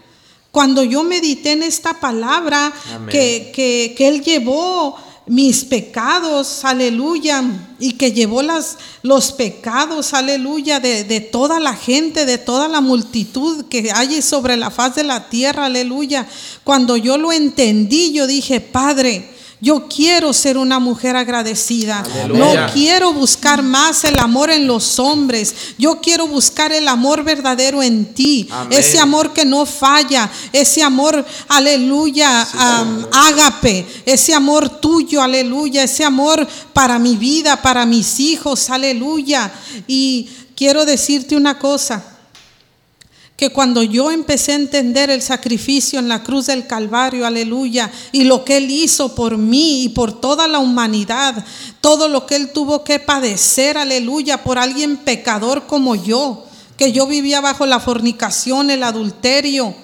[0.55, 2.73] Cuando yo medité en esta palabra
[3.11, 7.43] que, que, Él llevó mis pecados, aleluya,
[7.81, 12.81] y que llevó las, los pecados, aleluya, de, de, toda la gente, de toda la
[12.81, 16.25] multitud que hay sobre la faz de la tierra, aleluya.
[16.62, 19.34] Cuando yo lo entendí, yo dije, Padre,
[19.64, 22.05] yo quiero ser una mujer agradecida.
[22.29, 25.55] No quiero buscar más el amor en los hombres.
[25.79, 28.46] Yo quiero buscar el amor verdadero en ti.
[28.68, 30.31] Ese amor que no falla.
[30.53, 32.46] Ese amor, aleluya,
[33.11, 33.87] ágape.
[34.05, 35.83] Ese amor tuyo, aleluya.
[35.83, 39.50] Ese amor para mi vida, para mis hijos, aleluya.
[39.87, 42.13] Y quiero decirte una cosa
[43.37, 48.25] que cuando yo empecé a entender el sacrificio en la cruz del Calvario, aleluya, y
[48.25, 51.44] lo que Él hizo por mí y por toda la humanidad,
[51.81, 56.44] todo lo que Él tuvo que padecer, aleluya, por alguien pecador como yo,
[56.77, 59.75] que yo vivía bajo la fornicación, el adulterio,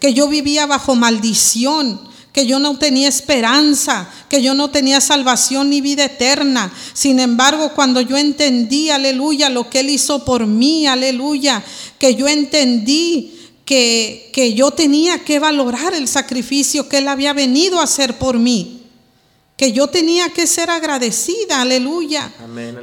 [0.00, 5.70] que yo vivía bajo maldición, que yo no tenía esperanza, que yo no tenía salvación
[5.70, 6.72] ni vida eterna.
[6.92, 11.64] Sin embargo, cuando yo entendí, aleluya, lo que Él hizo por mí, aleluya,
[11.98, 17.80] que yo entendí que, que yo tenía que valorar el sacrificio que Él había venido
[17.80, 18.78] a hacer por mí
[19.58, 22.32] que yo tenía que ser agradecida, aleluya.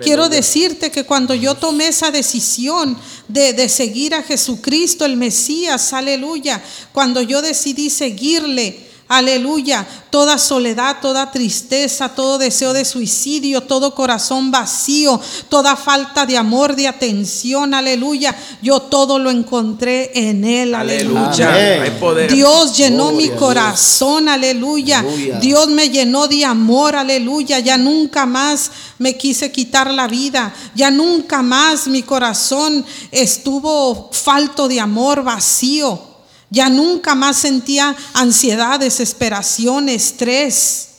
[0.02, 2.98] Quiero decirte que cuando yo tomé esa decisión
[3.30, 9.86] de, de, seguir a Jesucristo, el Mesías, aleluya, cuando yo decidí seguirle, Aleluya.
[10.10, 16.76] Toda soledad, toda tristeza, todo deseo de suicidio, todo corazón vacío, toda falta de amor,
[16.76, 17.76] de atención.
[17.76, 18.36] Aleluya.
[18.64, 20.74] Yo todo lo encontré en Él.
[20.74, 21.84] Aleluya.
[22.30, 24.28] Dios llenó mi corazón.
[24.28, 25.06] Aleluya.
[25.40, 26.96] Dios me llenó de amor.
[26.96, 27.60] Aleluya.
[27.60, 30.52] Ya nunca más me quise quitar la vida.
[30.74, 36.15] Ya nunca más mi corazón estuvo falto de amor, vacío.
[36.50, 40.90] Ya nunca más sentía ansiedad, desesperación, estrés.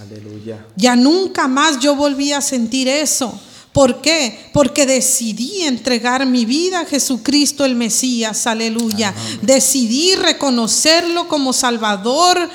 [0.00, 0.66] Aleluya.
[0.76, 3.38] Ya nunca más yo volví a sentir eso.
[3.72, 4.38] ¿Por qué?
[4.52, 9.14] Porque decidí entregar mi vida a Jesucristo el Mesías, aleluya.
[9.40, 12.50] Decidí reconocerlo como Salvador,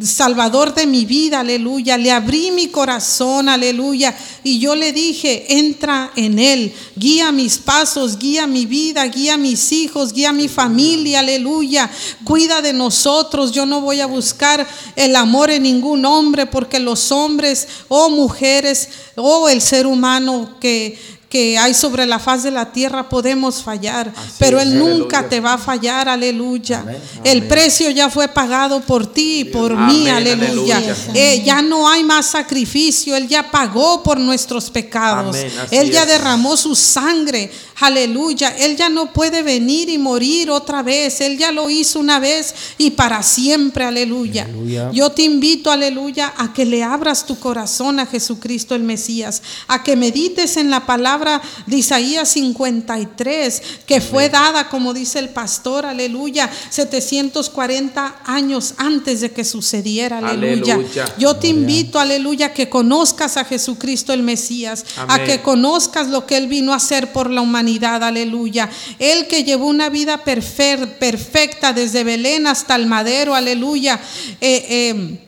[0.00, 1.98] Salvador de mi vida, aleluya.
[1.98, 4.16] Le abrí mi corazón, aleluya.
[4.44, 9.72] Y yo le dije, entra en Él, guía mis pasos, guía mi vida, guía mis
[9.72, 11.90] hijos, guía mi familia, aleluya.
[12.22, 13.50] Cuida de nosotros.
[13.50, 18.88] Yo no voy a buscar el amor en ningún hombre porque los hombres o mujeres
[19.16, 20.98] o el ser humano que,
[21.30, 25.54] que hay sobre la faz de la tierra podemos fallar, pero Él nunca te va
[25.54, 26.84] a fallar, aleluya.
[27.22, 30.82] El precio ya fue pagado por ti y por mí, aleluya.
[31.14, 35.36] Eh, ya no hay más sacrificio, Él ya pagó por nuestros pecados.
[35.70, 38.48] Él ya derramó su sangre, aleluya.
[38.58, 42.52] Él ya no puede venir y morir otra vez, Él ya lo hizo una vez
[42.76, 44.48] y para siempre, aleluya.
[44.92, 49.84] Yo te invito, aleluya, a que le abras tu corazón a Jesucristo el Mesías, a
[49.84, 51.19] que medites en la palabra
[51.66, 59.30] de Isaías 53, que fue dada, como dice el pastor, aleluya, 740 años antes de
[59.32, 60.78] que sucediera, aleluya.
[61.18, 66.26] Yo te invito, aleluya, a que conozcas a Jesucristo el Mesías, a que conozcas lo
[66.26, 68.70] que Él vino a hacer por la humanidad, aleluya.
[68.98, 74.00] Él que llevó una vida perfecta desde Belén hasta el madero, aleluya.
[74.40, 75.26] Eh, eh,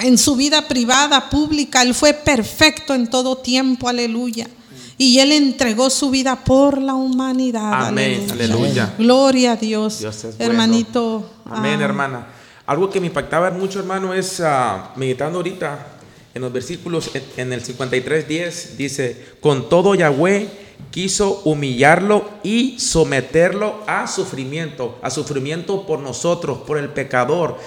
[0.00, 4.48] en su vida privada, pública, Él fue perfecto en todo tiempo, aleluya.
[4.96, 7.86] Y Él entregó su vida por la humanidad.
[7.86, 8.94] Amén, aleluya.
[8.96, 10.04] Gloria a Dios.
[10.38, 11.30] Hermanito.
[11.44, 11.84] Amén, ah.
[11.84, 12.26] hermana.
[12.66, 15.86] Algo que me impactaba mucho, hermano, es ah, meditando ahorita
[16.34, 24.06] en los versículos, en el 53.10, dice, con todo Yahweh quiso humillarlo y someterlo a
[24.06, 27.58] sufrimiento, a sufrimiento por nosotros, por el pecador.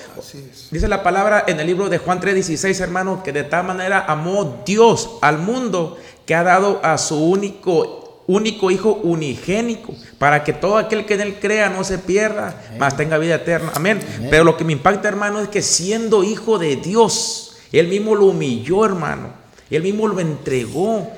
[0.71, 4.63] Dice la palabra en el libro de Juan 3:16, hermano, que de tal manera amó
[4.65, 10.77] Dios al mundo que ha dado a su único, único Hijo unigénico, para que todo
[10.77, 13.71] aquel que en Él crea no se pierda, mas tenga vida eterna.
[13.75, 13.99] Amén.
[14.30, 18.25] Pero lo que me impacta, hermano, es que siendo Hijo de Dios, Él mismo lo
[18.25, 19.47] humilló, hermano.
[19.69, 21.12] Él mismo lo entregó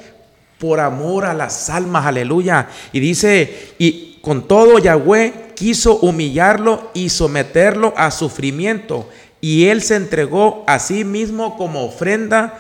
[0.60, 2.68] por amor a las almas, aleluya.
[2.92, 9.10] Y dice, y con todo Yahweh quiso humillarlo y someterlo a sufrimiento.
[9.42, 12.60] Y él se entregó a sí mismo como ofrenda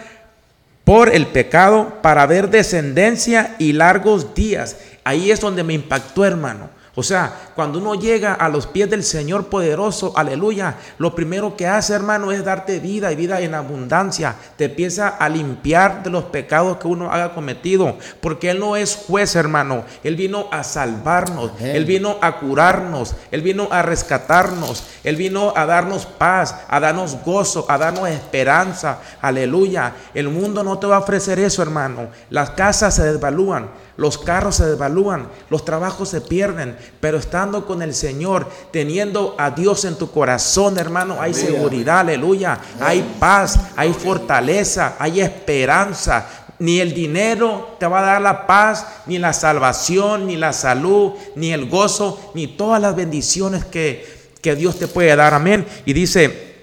[0.86, 4.78] por el pecado para ver descendencia y largos días.
[5.04, 6.70] Ahí es donde me impactó, hermano.
[6.95, 11.67] O sea, cuando uno llega a los pies del Señor poderoso, aleluya, lo primero que
[11.67, 14.36] hace, hermano, es darte vida y vida en abundancia.
[14.58, 18.95] Te empieza a limpiar de los pecados que uno haya cometido, porque Él no es
[18.95, 19.84] juez, hermano.
[20.04, 25.65] Él vino a salvarnos, Él vino a curarnos, Él vino a rescatarnos, Él vino a
[25.65, 28.99] darnos paz, a darnos gozo, a darnos esperanza.
[29.21, 29.93] Aleluya.
[30.13, 32.08] El mundo no te va a ofrecer eso, hermano.
[32.30, 33.69] Las casas se desvalúan
[34.00, 39.52] los carros se devalúan, los trabajos se pierden, pero estando con el Señor, teniendo a
[39.52, 46.30] Dios en tu corazón, hermano, hay seguridad, aleluya, hay paz, hay fortaleza, hay esperanza.
[46.60, 51.12] Ni el dinero te va a dar la paz, ni la salvación, ni la salud,
[51.36, 55.34] ni el gozo, ni todas las bendiciones que, que Dios te puede dar.
[55.34, 55.66] Amén.
[55.86, 56.56] Y dice,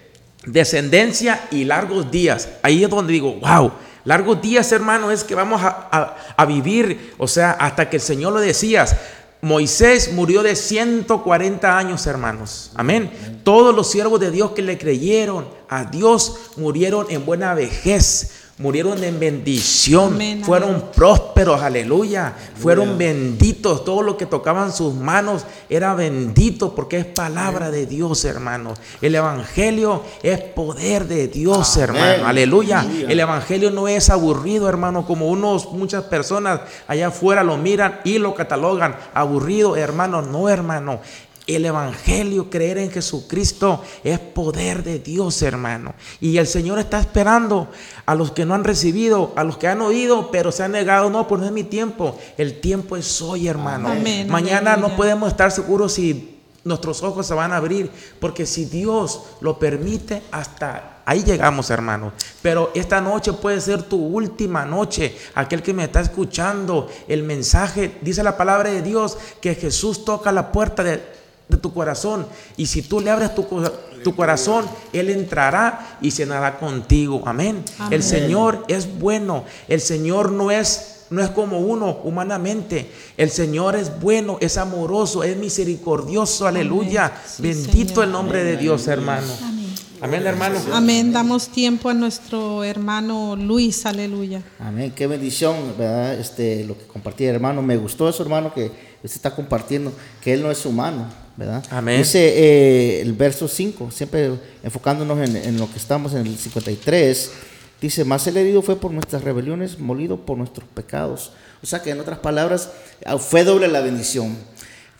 [0.47, 2.49] descendencia y largos días.
[2.63, 3.73] Ahí es donde digo, wow
[4.07, 8.39] Largos días, hermano, es que vamos a, vivir, o sea, hasta que el Señor lo
[8.39, 8.95] decías.
[9.43, 12.71] Moisés murió de 140 años, hermanos.
[12.77, 13.11] Amén.
[13.43, 19.05] Todos los siervos de Dios que le creyeron a Dios murieron en buena vejez murieron
[19.05, 26.75] en bendición, fueron prósperos, aleluya, fueron benditos, todo lo que tocaban sus manos era bendito
[26.75, 28.73] porque es palabra de Dios, hermano.
[29.03, 32.87] El evangelio es poder de Dios, hermano, aleluya.
[33.07, 38.19] El evangelio no es aburrido, hermano, como unos muchas personas allá afuera lo miran y
[38.19, 41.01] lo catalogan aburrido, hermano, no, hermano.
[41.47, 45.95] El Evangelio, creer en Jesucristo, es poder de Dios, hermano.
[46.21, 47.69] Y el Señor está esperando
[48.05, 51.09] a los que no han recibido, a los que han oído, pero se han negado.
[51.09, 52.19] No, pues no es mi tiempo.
[52.37, 53.91] El tiempo es hoy, hermano.
[54.29, 59.23] Mañana no podemos estar seguros si nuestros ojos se van a abrir, porque si Dios
[59.41, 62.13] lo permite, hasta ahí llegamos, hermano.
[62.43, 65.17] Pero esta noche puede ser tu última noche.
[65.37, 70.33] Aquel que me está escuchando, el mensaje, dice la palabra de Dios, que Jesús toca
[70.33, 71.16] la puerta de
[71.49, 72.27] de tu corazón.
[72.57, 73.47] Y si tú le abres tu,
[74.03, 77.23] tu corazón, Él entrará y cenará contigo.
[77.27, 77.65] Amén.
[77.91, 79.45] El Señor es bueno.
[79.69, 82.91] El Señor no es no es como uno humanamente.
[83.17, 86.47] El Señor es bueno, es amoroso, es misericordioso.
[86.47, 87.13] Aleluya.
[87.39, 89.33] Bendito el nombre de Dios, hermano.
[90.01, 90.27] Amén.
[90.27, 90.59] hermano.
[90.73, 91.13] Amén.
[91.13, 93.87] Damos tiempo a nuestro hermano Luis.
[93.87, 94.43] Aleluya.
[94.59, 94.93] Amén.
[94.95, 96.15] Qué bendición, ¿verdad?
[96.15, 97.63] Este, lo que compartí, hermano.
[97.63, 98.67] Me gustó eso, hermano, que
[99.05, 101.65] usted está compartiendo, que Él no es humano ¿verdad?
[101.71, 101.99] Amén.
[101.99, 104.33] Dice eh, el verso 5, siempre
[104.63, 107.31] enfocándonos en, lo que estamos en el 53,
[107.81, 111.33] dice, más el herido fue por nuestras rebeliones, molido por nuestros pecados.
[111.63, 112.71] O sea que en otras palabras,
[113.05, 114.37] ah, fue doble la bendición.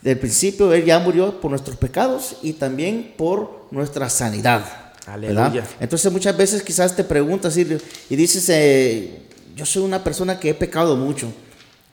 [0.01, 4.63] Del principio Él ya murió por nuestros pecados y también por nuestra sanidad.
[5.07, 5.63] Aleluya.
[5.79, 7.65] Entonces muchas veces quizás te preguntas y,
[8.09, 9.21] y dices, eh,
[9.55, 11.31] yo soy una persona que he pecado mucho.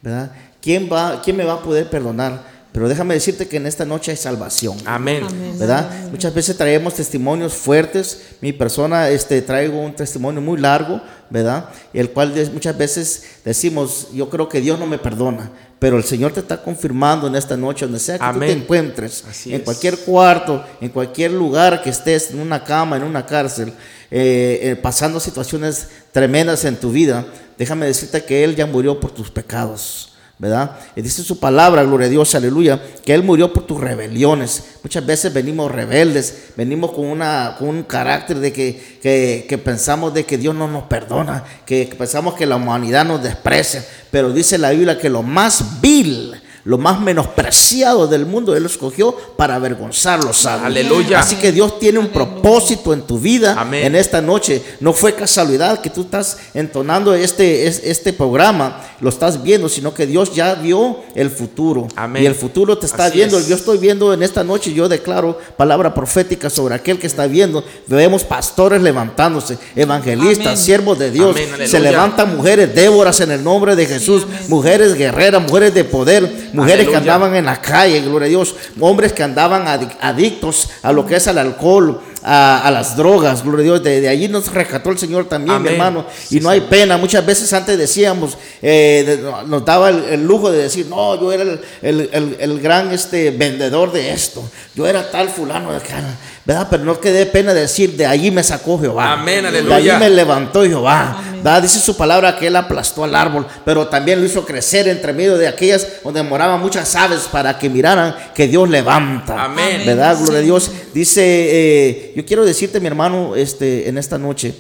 [0.05, 0.33] ¿verdad?
[0.61, 2.54] ¿Quién, va, ¿Quién me va a poder perdonar?
[2.75, 4.77] Pero déjame decirte que en esta noche hay salvación.
[4.85, 5.23] Amén.
[5.61, 5.89] ¿Verdad?
[6.11, 8.23] Muchas veces traemos testimonios fuertes.
[8.41, 11.01] Mi persona este, traigo un testimonio muy largo,
[11.31, 11.69] ¿verdad?
[11.93, 15.53] El cual muchas veces decimos, yo creo que Dios no me perdona.
[15.79, 19.23] Pero el Señor te está confirmando en esta noche, donde sea que tú te encuentres,
[19.47, 23.69] en cualquier cuarto, en cualquier lugar que estés, en una cama, en una cárcel,
[24.11, 27.25] eh, eh, pasando situaciones tremendas en tu vida,
[27.57, 30.14] déjame decirte que Él ya murió por tus pecados.
[30.39, 30.73] ¿Verdad?
[30.97, 34.77] Y dice su palabra, gloria a Dios, aleluya, que Él murió por tus rebeliones.
[34.83, 40.13] Muchas veces venimos rebeldes, venimos con, una, con un carácter de que, que, que, pensamos
[40.13, 44.59] de que Dios no nos perdona, que pensamos que la humanidad nos desprecia, pero dice
[44.59, 49.57] la Biblia que lo más vil lo más menospreciado del mundo, Él lo escogió para
[49.57, 50.47] avergonzarlos.
[50.47, 51.21] Aleluya.
[51.21, 54.63] Así que Dios tiene un propósito en tu vida en esta noche.
[54.81, 60.07] No fue casualidad que tú estás entonando este, este programa, lo estás viendo, sino que
[60.07, 61.87] Dios ya vio el futuro.
[62.19, 63.39] Y el futuro te está viendo.
[63.41, 67.63] Yo estoy viendo en esta noche, yo declaro palabra profética sobre aquel que está viendo.
[67.87, 71.37] Vemos pastores levantándose, evangelistas, siervos de Dios.
[71.67, 76.89] Se levantan mujeres, Déboras en el nombre de Jesús, mujeres guerreras, mujeres de poder mujeres
[76.89, 79.67] que andaban en la calle, gloria a Dios, hombres que andaban
[80.01, 83.83] adictos a lo que es el alcohol, a, las drogas, gloria a Dios.
[83.83, 86.07] De, allí nos rescató el Señor también, mi hermano.
[86.31, 86.97] y no hay pena.
[86.97, 92.61] Muchas veces antes decíamos, eh, nos daba el, lujo de decir, no, yo era el,
[92.61, 94.43] gran este, vendedor de esto.
[94.75, 96.17] Yo era tal fulano de cara.
[96.45, 96.67] ¿verdad?
[96.71, 99.13] Pero no quede pena decir, de allí me sacó Jehová.
[99.13, 99.77] Amén, aleluya.
[99.77, 101.23] De allí me levantó Jehová.
[101.45, 101.61] ¿Verdad?
[101.61, 105.37] Dice su palabra que él aplastó al árbol, pero también lo hizo crecer entre medio
[105.37, 109.45] de aquellas donde moraban muchas aves para que miraran que Dios levanta.
[109.45, 109.83] Amén.
[109.85, 110.17] ¿Verdad?
[110.19, 110.71] Gloria a Dios.
[110.95, 114.55] Dice, eh, yo quiero decirte, mi hermano, este, en esta noche,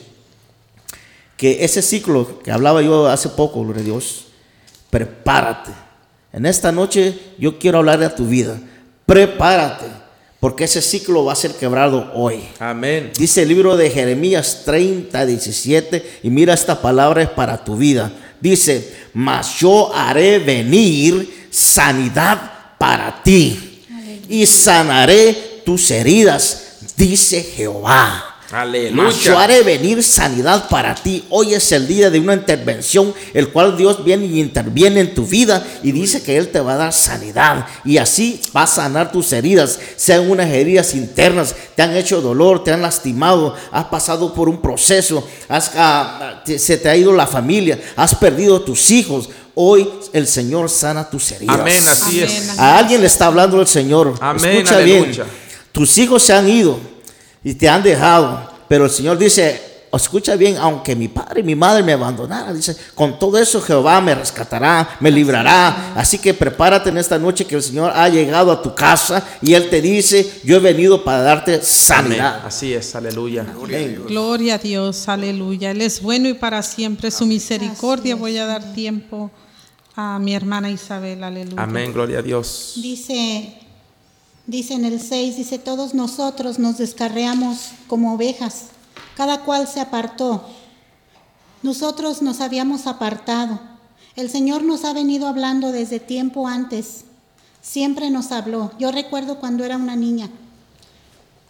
[1.38, 4.26] que ese ciclo que hablaba yo hace poco, gloria a Dios,
[4.90, 5.70] prepárate.
[6.34, 8.60] En esta noche yo quiero hablar de tu vida.
[9.06, 10.03] Prepárate
[10.44, 12.44] porque ese ciclo va a ser quebrado hoy.
[12.58, 13.12] Amén.
[13.16, 18.12] Dice el libro de Jeremías 30, 17, y mira esta palabra es para tu vida.
[18.42, 23.86] Dice, mas yo haré venir sanidad para ti
[24.28, 28.33] y sanaré tus heridas, dice Jehová.
[28.54, 29.10] Aleluya.
[29.10, 31.24] Yo haré venir sanidad para ti.
[31.28, 35.26] Hoy es el día de una intervención, el cual Dios viene y interviene en tu
[35.26, 37.66] vida y dice que Él te va a dar sanidad.
[37.84, 42.62] Y así va a sanar tus heridas, sean unas heridas internas, te han hecho dolor,
[42.62, 47.80] te han lastimado, has pasado por un proceso, ah, se te ha ido la familia,
[47.96, 49.28] has perdido tus hijos.
[49.56, 51.58] Hoy el Señor sana tus heridas.
[51.58, 52.56] Amén, así es.
[52.56, 54.14] A alguien le está hablando el Señor.
[54.20, 55.12] Amén, Escucha bien.
[55.72, 56.93] Tus hijos se han ido
[57.44, 58.50] y te han dejado.
[58.66, 62.76] Pero el Señor dice, escucha bien, aunque mi padre y mi madre me abandonaran, dice,
[62.94, 65.92] con todo eso Jehová me rescatará, me librará.
[65.94, 69.54] Así que prepárate en esta noche que el Señor ha llegado a tu casa y
[69.54, 72.42] Él te dice, yo he venido para darte sanidad.
[72.44, 73.46] Así es, aleluya.
[74.08, 75.70] Gloria a, Dios, aleluya.
[75.70, 78.16] Él es bueno y para siempre su misericordia.
[78.16, 79.30] Voy a dar tiempo
[79.96, 81.62] a mi hermana Isabel, aleluya.
[81.62, 82.72] Amén, gloria a Dios.
[82.76, 83.63] Dice
[84.46, 88.66] Dice en el 6, dice, todos nosotros nos descarreamos como ovejas,
[89.16, 90.44] cada cual se apartó.
[91.62, 93.58] Nosotros nos habíamos apartado.
[94.16, 97.04] El Señor nos ha venido hablando desde tiempo antes.
[97.62, 98.72] Siempre nos habló.
[98.78, 100.28] Yo recuerdo cuando era una niña,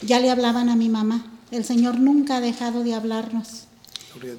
[0.00, 1.26] ya le hablaban a mi mamá.
[1.50, 3.64] El Señor nunca ha dejado de hablarnos.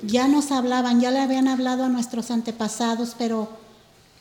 [0.04, 3.50] Ya nos hablaban, ya le habían hablado a nuestros antepasados, pero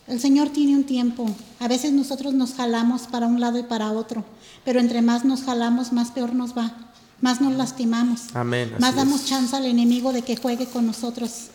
[0.07, 1.31] el Señor tiene un tiempo.
[1.61, 4.25] A veces nosotros nos jalamos para un lado y para otro,
[4.65, 6.75] pero entre más nos jalamos, más peor nos va,
[7.21, 11.49] más nos lastimamos, Amén, más damos chance al enemigo de que juegue con nosotros.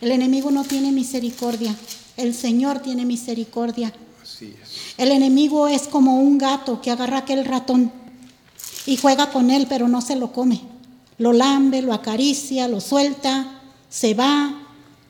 [0.00, 1.74] El enemigo no tiene misericordia,
[2.16, 3.92] el Señor tiene misericordia.
[4.98, 7.92] El enemigo es como un gato que agarra aquel ratón
[8.86, 10.60] y juega con él, pero no se lo come.
[11.18, 14.63] Lo lambe, lo acaricia, lo suelta, se va,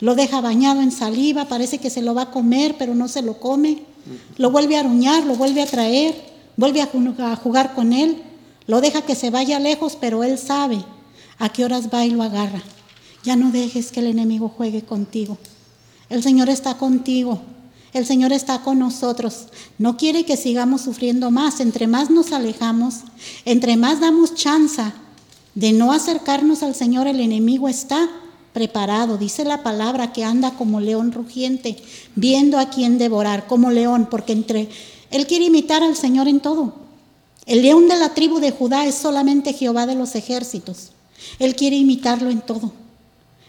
[0.05, 3.23] lo deja bañado en saliva, parece que se lo va a comer, pero no se
[3.23, 3.85] lo come.
[4.37, 6.15] Lo vuelve a aruñar, lo vuelve a traer,
[6.59, 8.23] vuelve a jugar con él.
[8.67, 10.85] Lo deja que se vaya lejos, pero él sabe
[11.39, 12.63] a qué horas va y lo agarra.
[13.23, 15.39] Ya no dejes que el enemigo juegue contigo.
[16.11, 17.41] El Señor está contigo.
[17.95, 19.47] El Señor está con nosotros.
[19.79, 21.61] No quiere que sigamos sufriendo más.
[21.61, 22.97] Entre más nos alejamos,
[23.47, 24.83] entre más damos chance
[25.55, 28.07] de no acercarnos al Señor, el enemigo está
[28.55, 29.19] preparado.
[29.19, 31.77] Dice la palabra que anda como león rugiente,
[32.15, 34.71] viendo a quién devorar, como león, porque entre
[35.11, 36.73] él quiere imitar al Señor en todo.
[37.45, 40.93] El león de la tribu de Judá es solamente Jehová de los ejércitos.
[41.39, 42.73] Él quiere imitarlo en todo,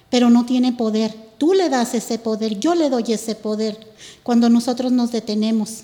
[0.09, 1.15] pero no tiene poder.
[1.37, 3.93] Tú le das ese poder, yo le doy ese poder
[4.23, 5.83] cuando nosotros nos detenemos.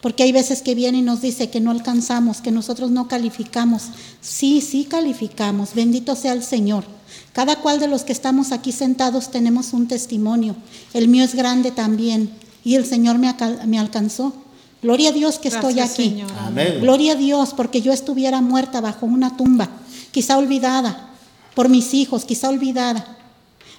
[0.00, 3.84] Porque hay veces que viene y nos dice que no alcanzamos, que nosotros no calificamos.
[4.20, 5.74] Sí, sí calificamos.
[5.74, 6.84] Bendito sea el Señor.
[7.32, 10.54] Cada cual de los que estamos aquí sentados tenemos un testimonio.
[10.92, 12.30] El mío es grande también.
[12.64, 13.34] Y el Señor me,
[13.66, 14.34] me alcanzó.
[14.82, 16.22] Gloria a Dios que estoy aquí.
[16.40, 16.78] Amén.
[16.80, 19.68] Gloria a Dios porque yo estuviera muerta bajo una tumba,
[20.10, 21.10] quizá olvidada
[21.54, 23.18] por mis hijos, quizá olvidada.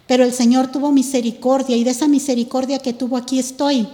[0.08, 3.88] Pero el Señor tuvo misericordia y de esa misericordia que tuvo aquí estoy.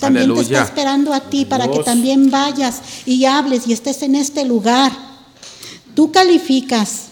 [0.00, 4.14] también te está esperando a ti para que también vayas y hables y estés en
[4.16, 4.92] este lugar.
[5.94, 7.08] Tú calificas.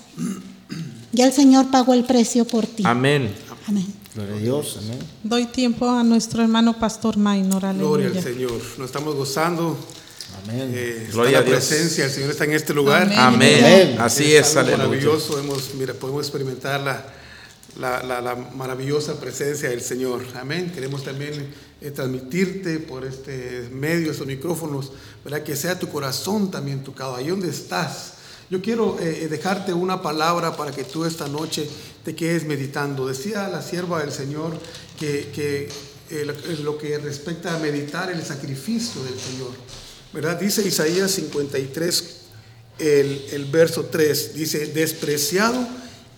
[1.13, 2.83] Ya el Señor pagó el precio por ti.
[2.87, 3.35] Amén.
[3.67, 3.87] Amén.
[4.15, 4.99] Gloria a Dios, amén.
[5.23, 7.63] Doy tiempo a nuestro hermano Pastor Maynor.
[7.75, 8.61] Gloria al Señor.
[8.79, 9.77] Nos estamos gozando.
[10.43, 10.73] Amén.
[10.75, 13.13] Eh, Gloria a la presencia, el Señor está en este lugar.
[13.17, 13.97] Amén.
[13.99, 15.39] Así es, es maravilloso.
[15.39, 17.05] Hemos, mira, podemos experimentar la
[17.79, 20.23] la, maravillosa presencia del Señor.
[20.41, 20.73] Amén.
[20.73, 24.93] Queremos también eh, transmitirte por este medio, estos micrófonos,
[25.25, 25.43] ¿verdad?
[25.43, 28.15] que sea tu corazón también tocado, ahí donde estás.
[28.51, 31.71] Yo quiero eh, eh, dejarte una palabra para que tú esta noche
[32.05, 33.07] te quedes meditando.
[33.07, 34.59] Decía la sierva del Señor
[34.99, 35.69] que,
[36.65, 39.53] lo que respecta a meditar el sacrificio del Señor.
[40.13, 40.37] ¿verdad?
[40.41, 42.17] Dice Isaías 53,
[42.81, 45.69] el, el verso 3, dice, despreciado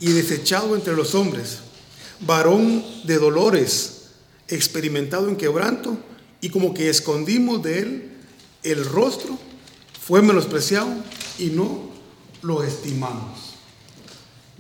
[0.01, 1.59] y desechado entre los hombres,
[2.21, 4.05] varón de dolores,
[4.49, 5.99] experimentado en quebranto,
[6.41, 8.11] y como que escondimos de él
[8.63, 9.39] el rostro,
[10.01, 10.91] fue menospreciado
[11.39, 11.92] y no
[12.43, 13.55] lo estimamos.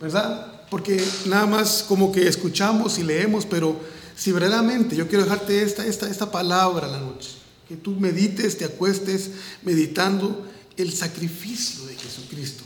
[0.01, 0.63] ¿Verdad?
[0.71, 3.79] Porque nada más como que escuchamos y leemos, pero
[4.17, 7.31] si verdaderamente yo quiero dejarte esta, esta, esta palabra la noche,
[7.69, 9.31] que tú medites, te acuestes
[9.63, 12.65] meditando el sacrificio de Jesucristo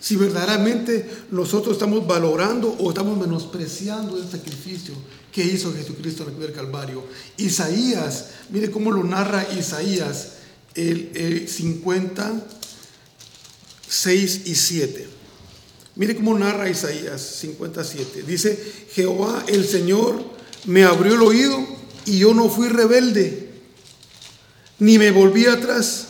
[0.00, 4.94] si verdaderamente nosotros estamos valorando o estamos menospreciando el sacrificio
[5.32, 7.04] que hizo Jesucristo en el Calvario.
[7.36, 10.34] Isaías, mire cómo lo narra Isaías,
[10.74, 11.48] el, el
[13.88, 15.08] 56 y 7.
[15.96, 18.22] Mire cómo narra Isaías 57.
[18.22, 20.22] Dice, Jehová el Señor
[20.66, 21.66] me abrió el oído
[22.04, 23.50] y yo no fui rebelde,
[24.78, 26.08] ni me volví atrás.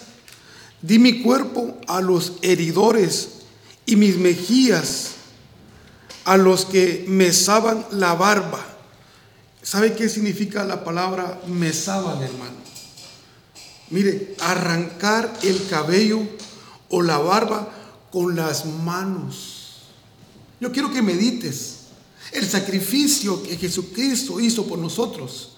[0.83, 3.29] Di mi cuerpo a los heridores
[3.87, 5.13] y mis mejillas
[6.25, 8.65] a los que mesaban la barba.
[9.63, 12.59] ¿Sabe qué significa la palabra mesaban, hermano?
[13.91, 16.21] Mire, arrancar el cabello
[16.91, 17.69] o la barba
[18.11, 19.83] con las manos.
[20.61, 21.81] Yo quiero que medites
[22.33, 25.53] el sacrificio que Jesucristo hizo por nosotros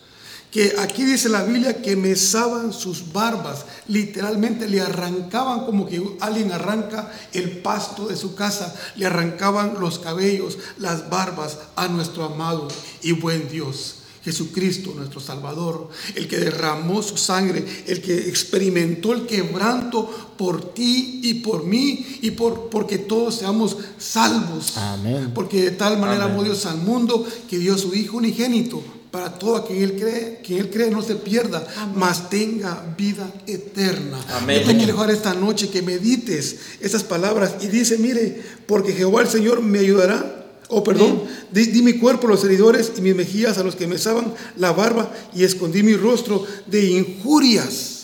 [0.51, 6.51] que aquí dice la Biblia que mesaban sus barbas, literalmente le arrancaban como que alguien
[6.51, 12.67] arranca el pasto de su casa, le arrancaban los cabellos, las barbas a nuestro amado
[13.03, 14.00] y buen Dios.
[14.23, 21.21] Jesucristo, nuestro Salvador, el que derramó su sangre, el que experimentó el quebranto por ti
[21.23, 24.77] y por mí y por porque todos seamos salvos.
[24.77, 25.33] Amén.
[25.35, 29.39] Porque de tal manera amó Dios al mundo que dio a su Hijo unigénito para
[29.39, 34.19] todo aquel él cree, que él cree no se pierda, mas tenga vida eterna.
[34.29, 34.61] Amén.
[34.61, 39.23] Yo te quiero dejar esta noche que medites esas palabras y dice, mire, porque Jehová
[39.23, 40.40] el Señor me ayudará.
[40.73, 43.99] Oh, perdón, di, mi cuerpo a los heridores y mis mejillas a los que me
[43.99, 47.97] saban la barba y escondí mi rostro de injurias.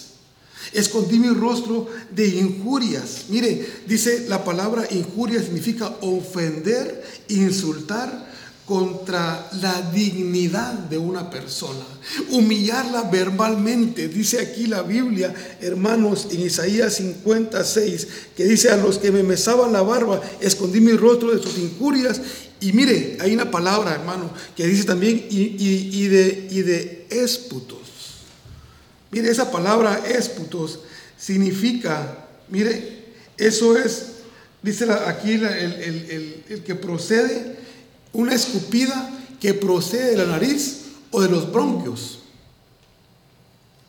[0.72, 3.26] Escondí mi rostro de injurias.
[3.28, 8.26] Mire, dice la palabra injuria significa ofender, insultar,
[8.66, 11.84] contra la dignidad de una persona,
[12.30, 14.08] humillarla verbalmente.
[14.08, 19.72] Dice aquí la Biblia, hermanos, en Isaías 56, que dice, a los que me mesaban
[19.72, 22.20] la barba, escondí mi rostro de sus injurias.
[22.60, 27.78] Y mire, hay una palabra, hermano, que dice también, y, de, y de ésputos.
[29.12, 30.80] Mire, esa palabra ésputos
[31.16, 33.04] significa, mire,
[33.38, 34.06] eso es,
[34.60, 37.64] dice aquí el, el que procede
[38.16, 39.10] una escupida
[39.40, 42.20] que procede de la nariz o de los bronquios.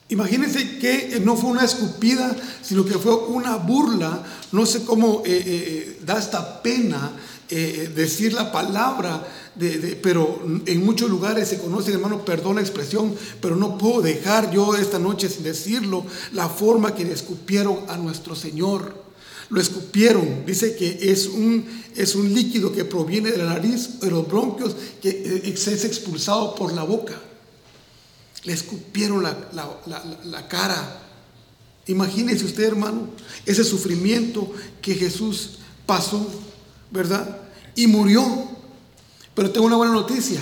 [0.10, 4.24] Imagínense que no fue una escupida, sino que fue una burla.
[4.52, 7.12] No sé cómo eh, eh, da esta pena
[7.50, 9.26] eh, decir la palabra,
[10.02, 14.76] pero en muchos lugares se conoce, hermano, perdón la expresión, pero no puedo dejar yo
[14.76, 19.07] esta noche sin decirlo, la forma que escupieron a nuestro Señor
[19.50, 20.46] lo escupieron.
[20.46, 24.76] Dice que es un, es un líquido que proviene de la nariz, de los bronquios,
[25.02, 27.20] que eh, es expulsado por la boca.
[28.44, 31.04] Le escupieron la, cara.
[31.88, 33.10] Imagínese usted, hermano,
[33.46, 36.26] ese sufrimiento que Jesús pasó,
[36.92, 37.42] ¿verdad?
[37.76, 38.50] Y murió.
[39.34, 40.42] Pero tengo una buena noticia.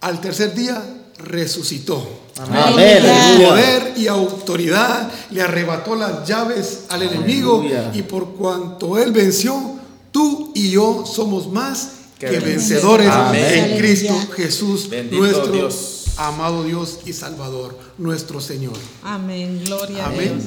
[0.00, 0.82] al tercer día
[1.18, 2.25] resucitó.
[2.38, 2.58] Amén.
[2.58, 3.48] Aleluya.
[3.48, 7.64] poder y autoridad le arrebató las llaves al enemigo
[7.94, 9.76] y por cuanto él venció,
[10.12, 13.06] tú y yo somos más Que que vencedores.
[13.06, 13.70] vencedores Amén.
[13.72, 13.78] en.
[13.78, 16.04] Cristo Jesús, Bendito nuestro Dios.
[16.16, 18.76] amado Dios y Salvador, nuestro Señor.
[19.02, 20.38] Amén, gloria a Amén.
[20.38, 20.44] Dios.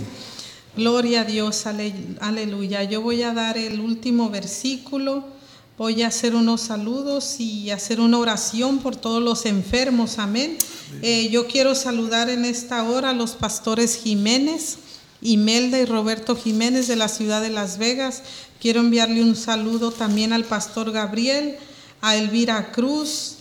[0.77, 2.83] Gloria a Dios, ale- aleluya.
[2.83, 5.23] Yo voy a dar el último versículo,
[5.80, 10.57] voy a hacer unos saludos y hacer una oración por todos los enfermos, amén.
[11.01, 14.77] Eh, yo quiero saludar en esta hora a los pastores Jiménez,
[15.21, 18.23] Imelda y Roberto Jiménez de la ciudad de Las Vegas.
[18.59, 21.55] Quiero enviarle un saludo también al pastor Gabriel,
[22.01, 23.36] a Elvira Cruz.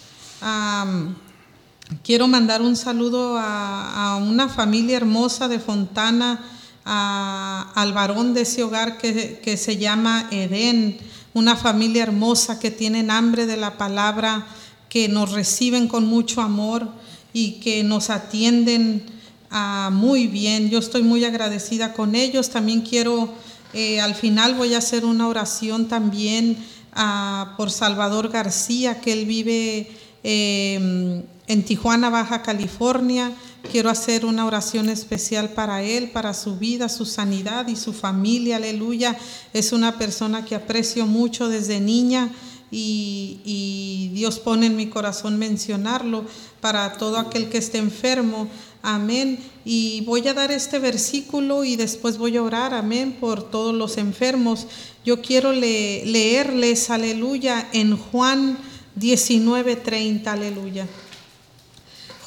[2.05, 6.45] Quiero mandar un saludo a, a una familia hermosa de Fontana,
[6.85, 10.99] a- al varón de ese hogar que, que se llama Edén,
[11.39, 14.47] una familia hermosa que tienen hambre de la palabra,
[14.89, 16.89] que nos reciben con mucho amor
[17.33, 19.05] y que nos atienden
[19.51, 20.69] ah, muy bien.
[20.69, 22.51] Yo estoy muy agradecida con ellos.
[22.51, 23.33] También quiero,
[23.73, 26.57] eh, al final voy a hacer una oración también
[26.93, 29.93] ah, por Salvador García, que él vive
[30.25, 33.33] eh, en Tijuana, Baja California.
[33.71, 38.57] Quiero hacer una oración especial para él, para su vida, su sanidad y su familia.
[38.57, 39.17] Aleluya.
[39.53, 42.31] Es una persona que aprecio mucho desde niña
[42.71, 46.25] y, Dios pone en mi corazón mencionarlo
[46.61, 48.49] para todo aquel que esté enfermo.
[48.83, 49.39] Amén.
[49.65, 53.97] Y voy a dar este versículo y después voy a orar, amén, por todos los
[53.99, 54.67] enfermos.
[55.05, 58.59] Yo quiero le- leerles, aleluya, en Juan
[58.97, 60.87] 19:30, aleluya.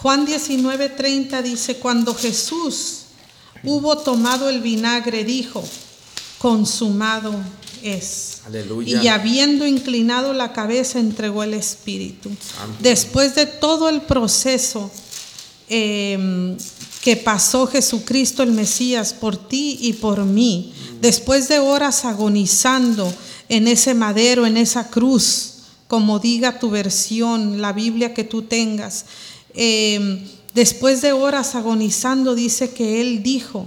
[0.02, 3.02] Juan 19:30 dice, cuando Jesús
[3.64, 5.64] hubo tomado el vinagre, dijo,
[6.39, 7.36] consumado
[7.84, 8.41] es.
[8.45, 9.02] Aleluya.
[9.02, 12.32] Y habiendo inclinado la cabeza, entregó el Espíritu.
[12.80, 14.89] Después de todo el proceso
[15.70, 16.58] eh,
[17.02, 23.14] que pasó Jesucristo el Mesías por ti y por mí, después de horas agonizando
[23.49, 25.54] en ese madero, en esa cruz,
[25.88, 29.06] como diga tu versión, la Biblia que tú tengas,
[29.54, 33.66] eh, después de horas agonizando, dice que Él dijo,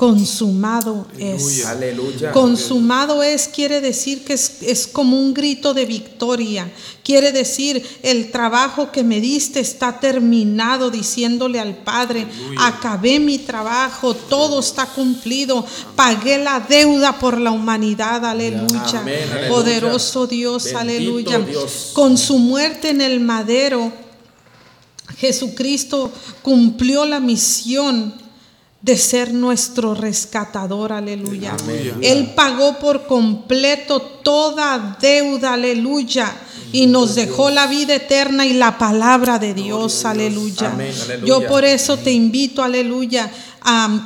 [0.00, 1.66] consumado es.
[1.66, 2.32] Aleluya.
[2.32, 6.72] Consumado es, quiere decir que es, es como un grito de victoria.
[7.04, 14.14] Quiere decir, el trabajo que me diste está terminado, diciéndole al Padre, acabé mi trabajo,
[14.14, 15.66] todo está cumplido,
[15.96, 19.00] pagué la deuda por la humanidad, aleluya.
[19.00, 19.48] Amén, aleluya.
[19.50, 21.38] Poderoso Dios, Bendito aleluya.
[21.40, 21.90] Dios.
[21.92, 23.92] Con su muerte en el madero,
[25.20, 26.10] Jesucristo
[26.42, 28.14] cumplió la misión
[28.80, 31.54] de ser nuestro rescatador, aleluya.
[32.00, 36.34] Él pagó por completo toda deuda, aleluya.
[36.72, 40.70] Y nos dejó la vida eterna y la palabra de Dios, aleluya.
[40.72, 41.26] Amén, aleluya.
[41.26, 43.30] Yo por eso te invito, aleluya,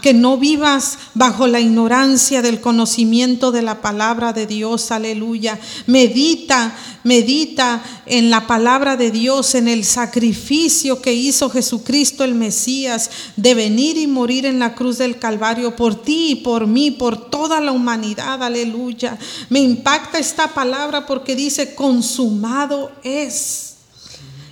[0.02, 5.58] que no vivas bajo la ignorancia del conocimiento de la palabra de Dios, aleluya.
[5.86, 13.10] Medita, medita en la palabra de Dios, en el sacrificio que hizo Jesucristo el Mesías
[13.36, 17.60] de venir y morir en la cruz del Calvario por ti por mí, por toda
[17.60, 19.18] la humanidad, aleluya.
[19.48, 23.63] Me impacta esta palabra porque dice, consumado es.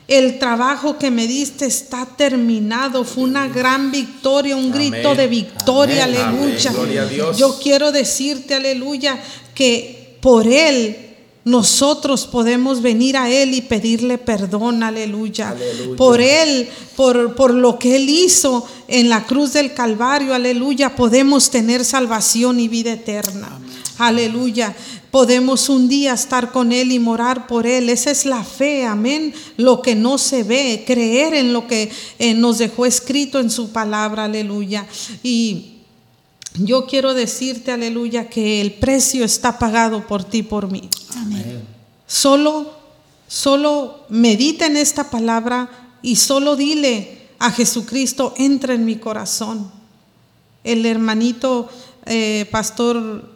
[0.09, 3.05] El trabajo que me diste está terminado.
[3.05, 6.17] Fue una gran victoria, un grito de victoria, Amén.
[6.17, 6.71] aleluya.
[6.71, 6.83] Amén.
[6.83, 7.39] Gloria a Dios.
[7.39, 9.23] Yo quiero decirte, aleluya,
[9.55, 11.13] que por Él
[11.45, 15.51] nosotros podemos venir a Él y pedirle perdón, aleluya.
[15.51, 15.97] Aleluya.
[15.97, 21.51] Por Él, por, por lo que Él hizo en la cruz del Calvario, aleluya, podemos
[21.51, 23.59] tener salvación y vida eterna.
[23.99, 24.75] Aleluya.
[25.13, 27.91] Podemos un día estar con Él y morar por Él.
[27.91, 29.35] Esa es la fe, amén.
[29.59, 33.73] Lo que no se ve, creer en lo que eh, nos dejó escrito en su
[33.73, 34.87] palabra, aleluya.
[35.23, 35.83] Y
[36.55, 40.89] yo quiero decirte, aleluya, que el precio está pagado por ti, y por mí.
[42.07, 42.73] Solo,
[43.29, 49.71] solo medita en esta palabra y solo dile a Jesucristo, entra en mi corazón.
[50.65, 51.69] El hermanito
[52.07, 53.35] eh, pastor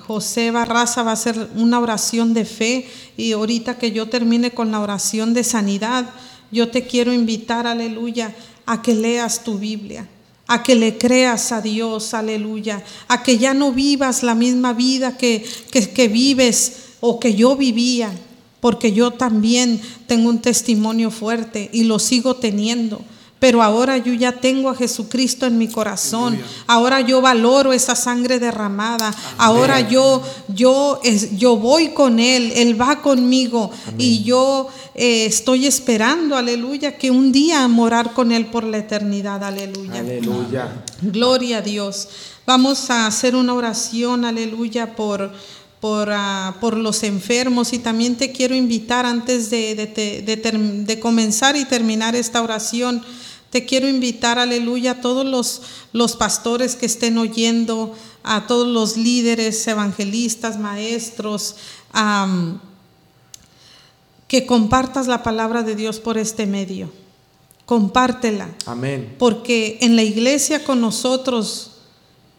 [0.00, 4.70] José Barraza va a hacer una oración de fe y ahorita que yo termine con
[4.70, 6.08] la oración de sanidad,
[6.50, 8.34] yo te quiero invitar, aleluya,
[8.66, 10.08] a que leas tu Biblia
[10.52, 15.16] a que le creas a Dios, aleluya, a que ya no vivas la misma vida
[15.16, 18.12] que, que, que vives o que yo vivía,
[18.60, 23.02] porque yo también tengo un testimonio fuerte y lo sigo teniendo.
[23.42, 26.38] Pero ahora yo ya tengo a Jesucristo en mi corazón.
[26.68, 29.12] Ahora yo valoro esa sangre derramada.
[29.36, 31.00] Ahora yo yo
[31.36, 37.32] yo voy con él, él va conmigo y yo eh, estoy esperando, aleluya, que un
[37.32, 39.98] día morar con él por la eternidad, aleluya.
[39.98, 40.84] Aleluya.
[41.00, 42.10] Gloria a Dios.
[42.46, 45.32] Vamos a hacer una oración, aleluya, por
[45.80, 51.64] por, ah, por, los enfermos y también te quiero invitar antes de, de, comenzar y
[51.64, 53.02] terminar esta oración
[53.52, 55.60] te quiero invitar, aleluya, a todos los,
[55.92, 57.94] los pastores que estén oyendo,
[58.24, 61.56] a todos los líderes, evangelistas, maestros,
[64.26, 66.90] que compartas la palabra de Dios por este medio.
[67.66, 68.48] Compártela.
[68.64, 69.16] Amén.
[69.18, 71.72] Porque en la iglesia con nosotros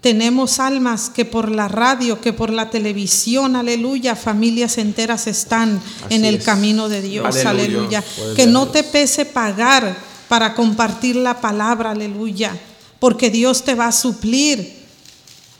[0.01, 6.25] tenemos almas que por la radio, que por la televisión, aleluya, familias enteras están en
[6.25, 8.03] el camino de Dios, aleluya.
[8.35, 12.59] Que no te pese pagar para compartir la palabra, aleluya,
[12.97, 14.73] porque Dios te va a suplir.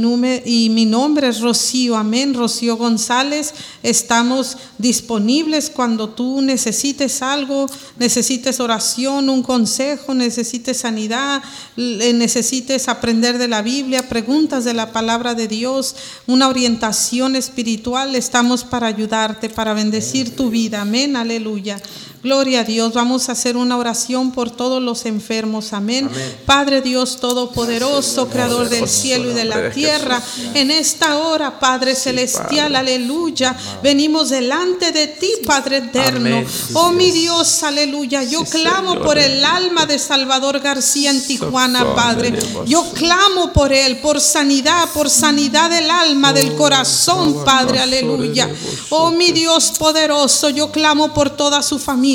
[0.46, 3.54] y mi nombre es Rocío, amén, Rocío González.
[3.84, 11.42] Estamos disponibles cuando tú necesites algo, necesites oración, un consejo, necesites sanidad,
[11.78, 15.96] necesites aprender de la Biblia, preguntas de la palabra de Dios,
[16.28, 18.16] una orientación espiritual.
[18.16, 21.82] Estamos para ayudarte, para bendecir tu vida, amén, aleluya.
[22.24, 22.94] Gloria a Dios.
[22.94, 25.74] Vamos a hacer una oración por todos los enfermos.
[25.74, 26.08] Amén.
[26.46, 30.22] Padre Dios Todopoderoso, Creador del cielo y de la tierra.
[30.54, 33.56] En esta hora, Padre Celestial, aleluya.
[33.82, 36.44] Venimos delante de ti, Padre eterno.
[36.74, 38.24] Oh mi Dios, aleluya.
[38.24, 42.38] Yo clamo por el alma de Salvador García en Tijuana, Padre.
[42.66, 48.50] Yo clamo por él, por sanidad, por sanidad del alma, del corazón, Padre, aleluya.
[48.90, 52.12] Oh mi Dios poderoso, yo clamo por toda su familia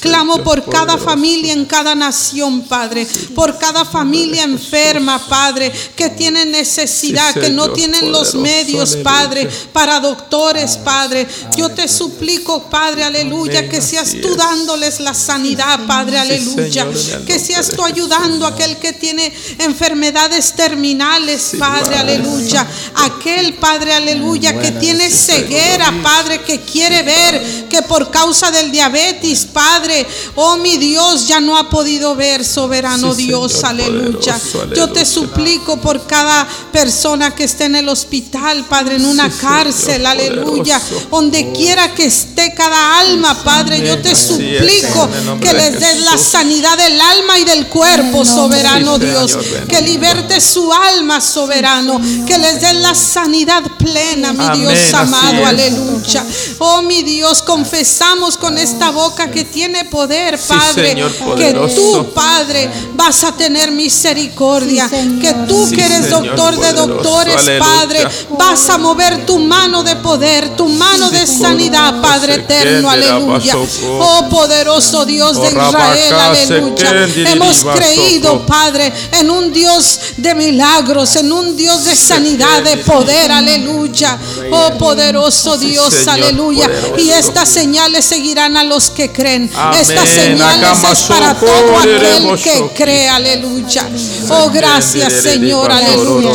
[0.00, 3.06] Clamo por cada familia en cada nación, Padre.
[3.34, 10.00] Por cada familia enferma, Padre, que tiene necesidad, que no tienen los medios, Padre, para
[10.00, 11.26] doctores, Padre.
[11.56, 16.86] Yo te suplico, Padre, aleluya, que seas tú dándoles la sanidad, Padre, aleluya.
[17.26, 22.66] Que seas tú ayudando a aquel que tiene enfermedades terminales, Padre, aleluya.
[22.94, 29.46] Aquel, Padre, aleluya, que tiene ceguera, Padre, que quiere ver que por causa del diabetes,
[29.46, 30.06] Padre.
[30.36, 34.40] Oh, mi Dios, ya no ha podido ver, soberano Dios, aleluya.
[34.76, 40.04] Yo te suplico por cada persona que esté en el hospital, Padre, en una cárcel,
[40.06, 40.80] aleluya.
[41.10, 45.08] Donde quiera que esté cada alma, Padre, yo te suplico
[45.40, 49.38] que les des la sanidad del alma y del cuerpo, soberano Dios.
[49.68, 52.00] Que liberte su alma, soberano.
[52.26, 56.24] Que les des la sanidad plena, mi Dios amado, aleluya.
[56.58, 60.94] Oh, mi Dios, confesamos con esta boca que tiene poder, Padre.
[61.36, 64.88] que tú, Padre, vas a tener misericordia.
[64.88, 70.56] que tú que eres doctor de doctores, Padre, vas a mover tu mano de poder,
[70.56, 73.56] tu mano de sanidad, Padre eterno, aleluya.
[73.98, 77.32] Oh poderoso Dios de Israel, aleluya.
[77.32, 83.30] Hemos creído, Padre, en un Dios de milagros, en un Dios de sanidad, de poder,
[83.30, 84.18] aleluya.
[84.50, 86.70] Oh poderoso Dios, aleluya.
[86.98, 89.50] Y esta señales seguirán a los que creen.
[89.78, 93.08] Estas señales es para todo aquel que cree.
[93.08, 93.88] Aleluya.
[94.30, 95.70] Oh, gracias, Señor.
[95.70, 96.31] Aleluya.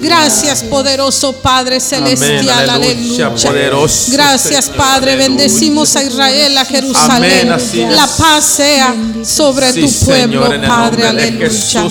[0.00, 2.48] Gracias, poderoso Padre celestial.
[2.70, 3.34] aleluya, Aleluya.
[3.34, 5.12] poderoso Gracias, Señor, Padre.
[5.12, 5.28] aleluya.
[5.28, 7.52] Bendecimos a Israel, a Jerusalén.
[7.52, 7.96] Amén.
[7.96, 8.94] La paz sea
[9.24, 11.06] sobre Sí, tu pueblo, Señor, Padre.
[11.08, 11.82] Aleluya.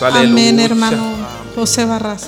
[0.00, 1.14] Amén, hermano
[1.54, 2.22] José Barras.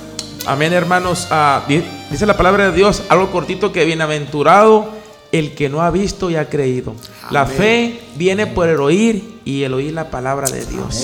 [0.47, 1.27] Amén, hermanos.
[1.31, 4.94] Ah, di- dice la palabra de Dios, algo cortito, que bienaventurado
[5.39, 6.95] el que no ha visto y ha creído.
[7.31, 10.95] La fe viene por el oír y el oír la palabra de Dios.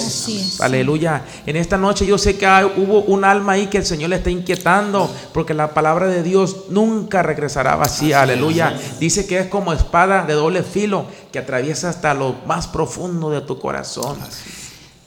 [0.61, 1.24] Aleluya.
[1.47, 4.16] En esta noche yo sé que hay- hubo un alma ahí que el Señor le
[4.16, 8.22] está inquietando porque la palabra de Dios nunca regresará vacía.
[8.22, 8.78] Aleluya.
[9.01, 13.41] Dice que es como espada de doble filo que atraviesa hasta lo más profundo de
[13.41, 14.16] tu corazón.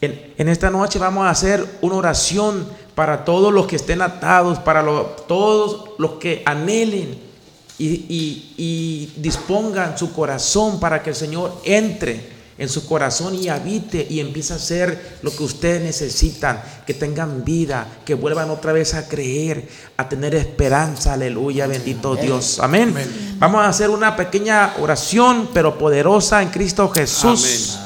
[0.02, 4.60] En, en esta noche vamos a hacer una oración para todos los que estén atados,
[4.60, 7.32] para lo- todos los que anhelen
[7.80, 13.50] y, y- y dispongan su corazón para que el Señor entre en su corazón y
[13.50, 18.72] habite y empiece a hacer lo que ustedes necesitan, que tengan vida, que vuelvan otra
[18.72, 19.68] vez a creer,
[19.98, 22.94] a tener esperanza, aleluya, bendito Dios, amén.
[23.40, 27.80] Vamos a hacer una pequeña oración, pero poderosa en Cristo Jesús.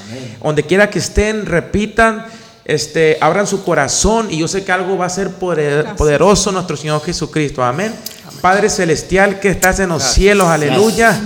[0.43, 2.25] Donde quiera que estén, repitan,
[2.65, 6.75] este, abran su corazón y yo sé que algo va a ser poder- poderoso nuestro
[6.75, 7.93] Señor Jesucristo, amén.
[8.41, 11.19] Padre celestial que estás en los cielos, aleluya.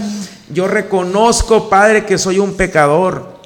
[0.49, 3.39] Yo reconozco, Padre, que soy un pecador.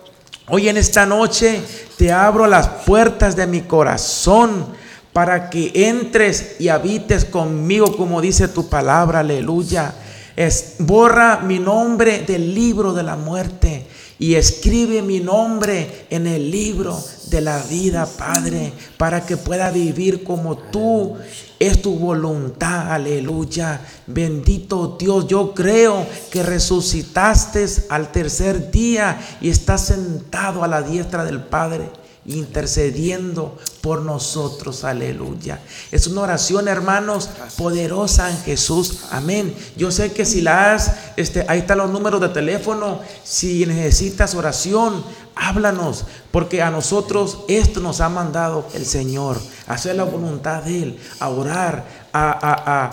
[0.47, 1.61] Hoy en esta noche
[1.97, 4.67] te abro las puertas de mi corazón
[5.13, 9.95] para que entres y habites conmigo como dice tu palabra, aleluya.
[10.35, 13.87] Es, borra mi nombre del libro de la muerte
[14.19, 20.23] y escribe mi nombre en el libro de la vida, Padre, para que pueda vivir
[20.23, 21.17] como tú.
[21.57, 23.79] Es tu voluntad, aleluya.
[24.07, 31.23] Bendito Dios, yo creo que resucitaste al tercer día y estás sentado a la diestra
[31.23, 31.89] del Padre
[32.25, 35.59] intercediendo por nosotros, aleluya.
[35.91, 39.53] Es una oración, hermanos, poderosa en Jesús, amén.
[39.77, 44.33] Yo sé que si la has, este, ahí están los números de teléfono, si necesitas
[44.33, 45.03] oración,
[45.35, 50.99] háblanos, porque a nosotros esto nos ha mandado el Señor, hacer la voluntad de Él,
[51.19, 52.91] a orar, a, a- a-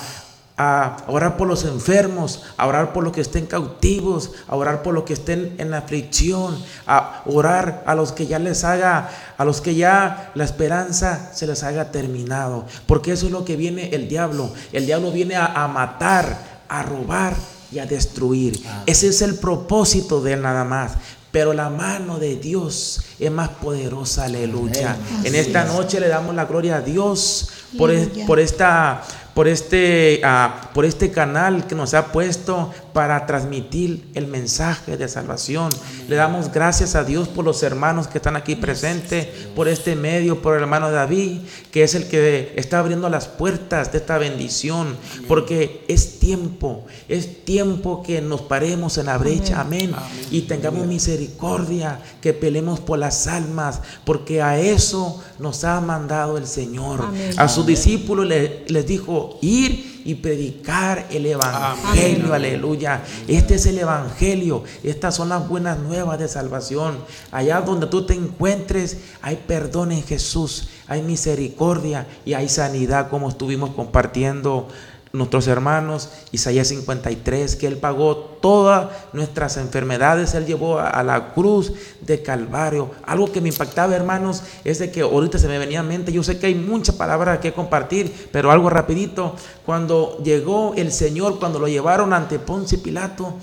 [0.59, 4.93] a orar por los enfermos, a orar por los que estén cautivos, a orar por
[4.93, 9.61] los que estén en aflicción, a orar a los que ya les haga, a los
[9.63, 12.67] que ya la esperanza se les haga terminado.
[12.87, 14.53] Porque eso es lo que viene el diablo.
[14.73, 17.35] El diablo viene a, a matar, a robar
[17.73, 18.63] y a destruir.
[18.87, 20.93] Ese es el propósito de él nada más.
[21.33, 24.97] Pero la mano de Dios es más poderosa, aleluya.
[25.25, 29.03] En esta noche le damos la gloria a Dios por, es- por esta
[29.35, 35.09] por este, ah, por este canal que nos ha puesto para transmitir el mensaje de
[35.09, 35.71] salvación.
[36.07, 39.27] Le damos gracias a Dios por los hermanos que están aquí presentes,
[39.57, 41.39] por este medio, por el hermano David,
[41.71, 44.95] que es el que está abriendo las puertas de esta bendición,
[45.27, 49.93] porque es tiempo, es tiempo que nos paremos en la brecha, amén,
[50.31, 56.47] y tengamos misericordia, que pelemos por las almas, porque a eso nos ha mandado el
[56.47, 57.01] Señor.
[57.39, 63.03] A sus discípulos le- les dijo ir y predicar el evangelio, aleluya.
[63.29, 66.99] Este es el evangelio, estas son las buenas nuevas de salvación.
[67.31, 73.29] Allá donde tú te encuentres hay perdón en Jesús, hay misericordia y hay sanidad como
[73.29, 74.69] estuvimos compartiendo
[75.13, 81.73] nuestros hermanos, Isaías 53, que Él pagó todas nuestras enfermedades, Él llevó a, la cruz
[82.01, 82.91] de Calvario.
[83.05, 86.23] Algo que me impactaba, hermanos, es de que ahorita se me venía a mente, yo
[86.23, 89.37] sé que hay muchas palabras que compartir, pero algo rapidito,
[89.67, 93.35] cuando llegó el Señor, cuando lo llevaron ante Ponce Pilato,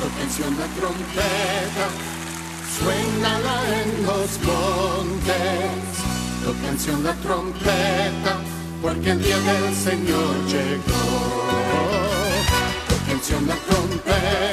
[0.00, 1.86] Toca en Sion la trompeta,
[2.76, 5.86] suénala en los montes.
[6.44, 8.32] Toca en Sion la trompeta,
[8.82, 11.04] porque el día del Señor llegó.
[12.88, 14.51] Toca en Sion la trompeta,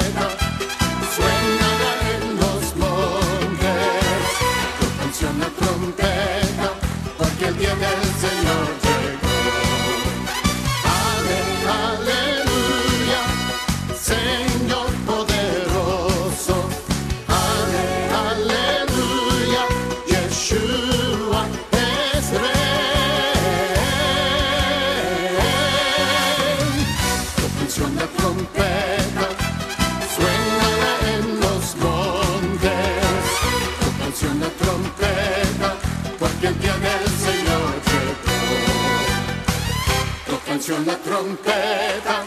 [40.70, 42.22] canción la trompeta,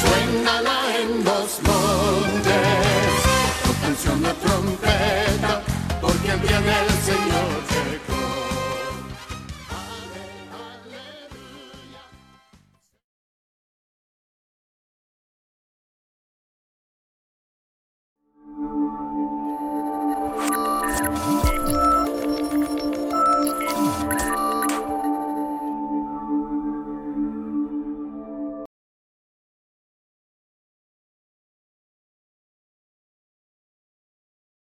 [0.00, 2.66] suénala en dos montes.
[3.64, 5.62] Tu canción la trompeta,
[6.02, 7.33] porque viene el Señor.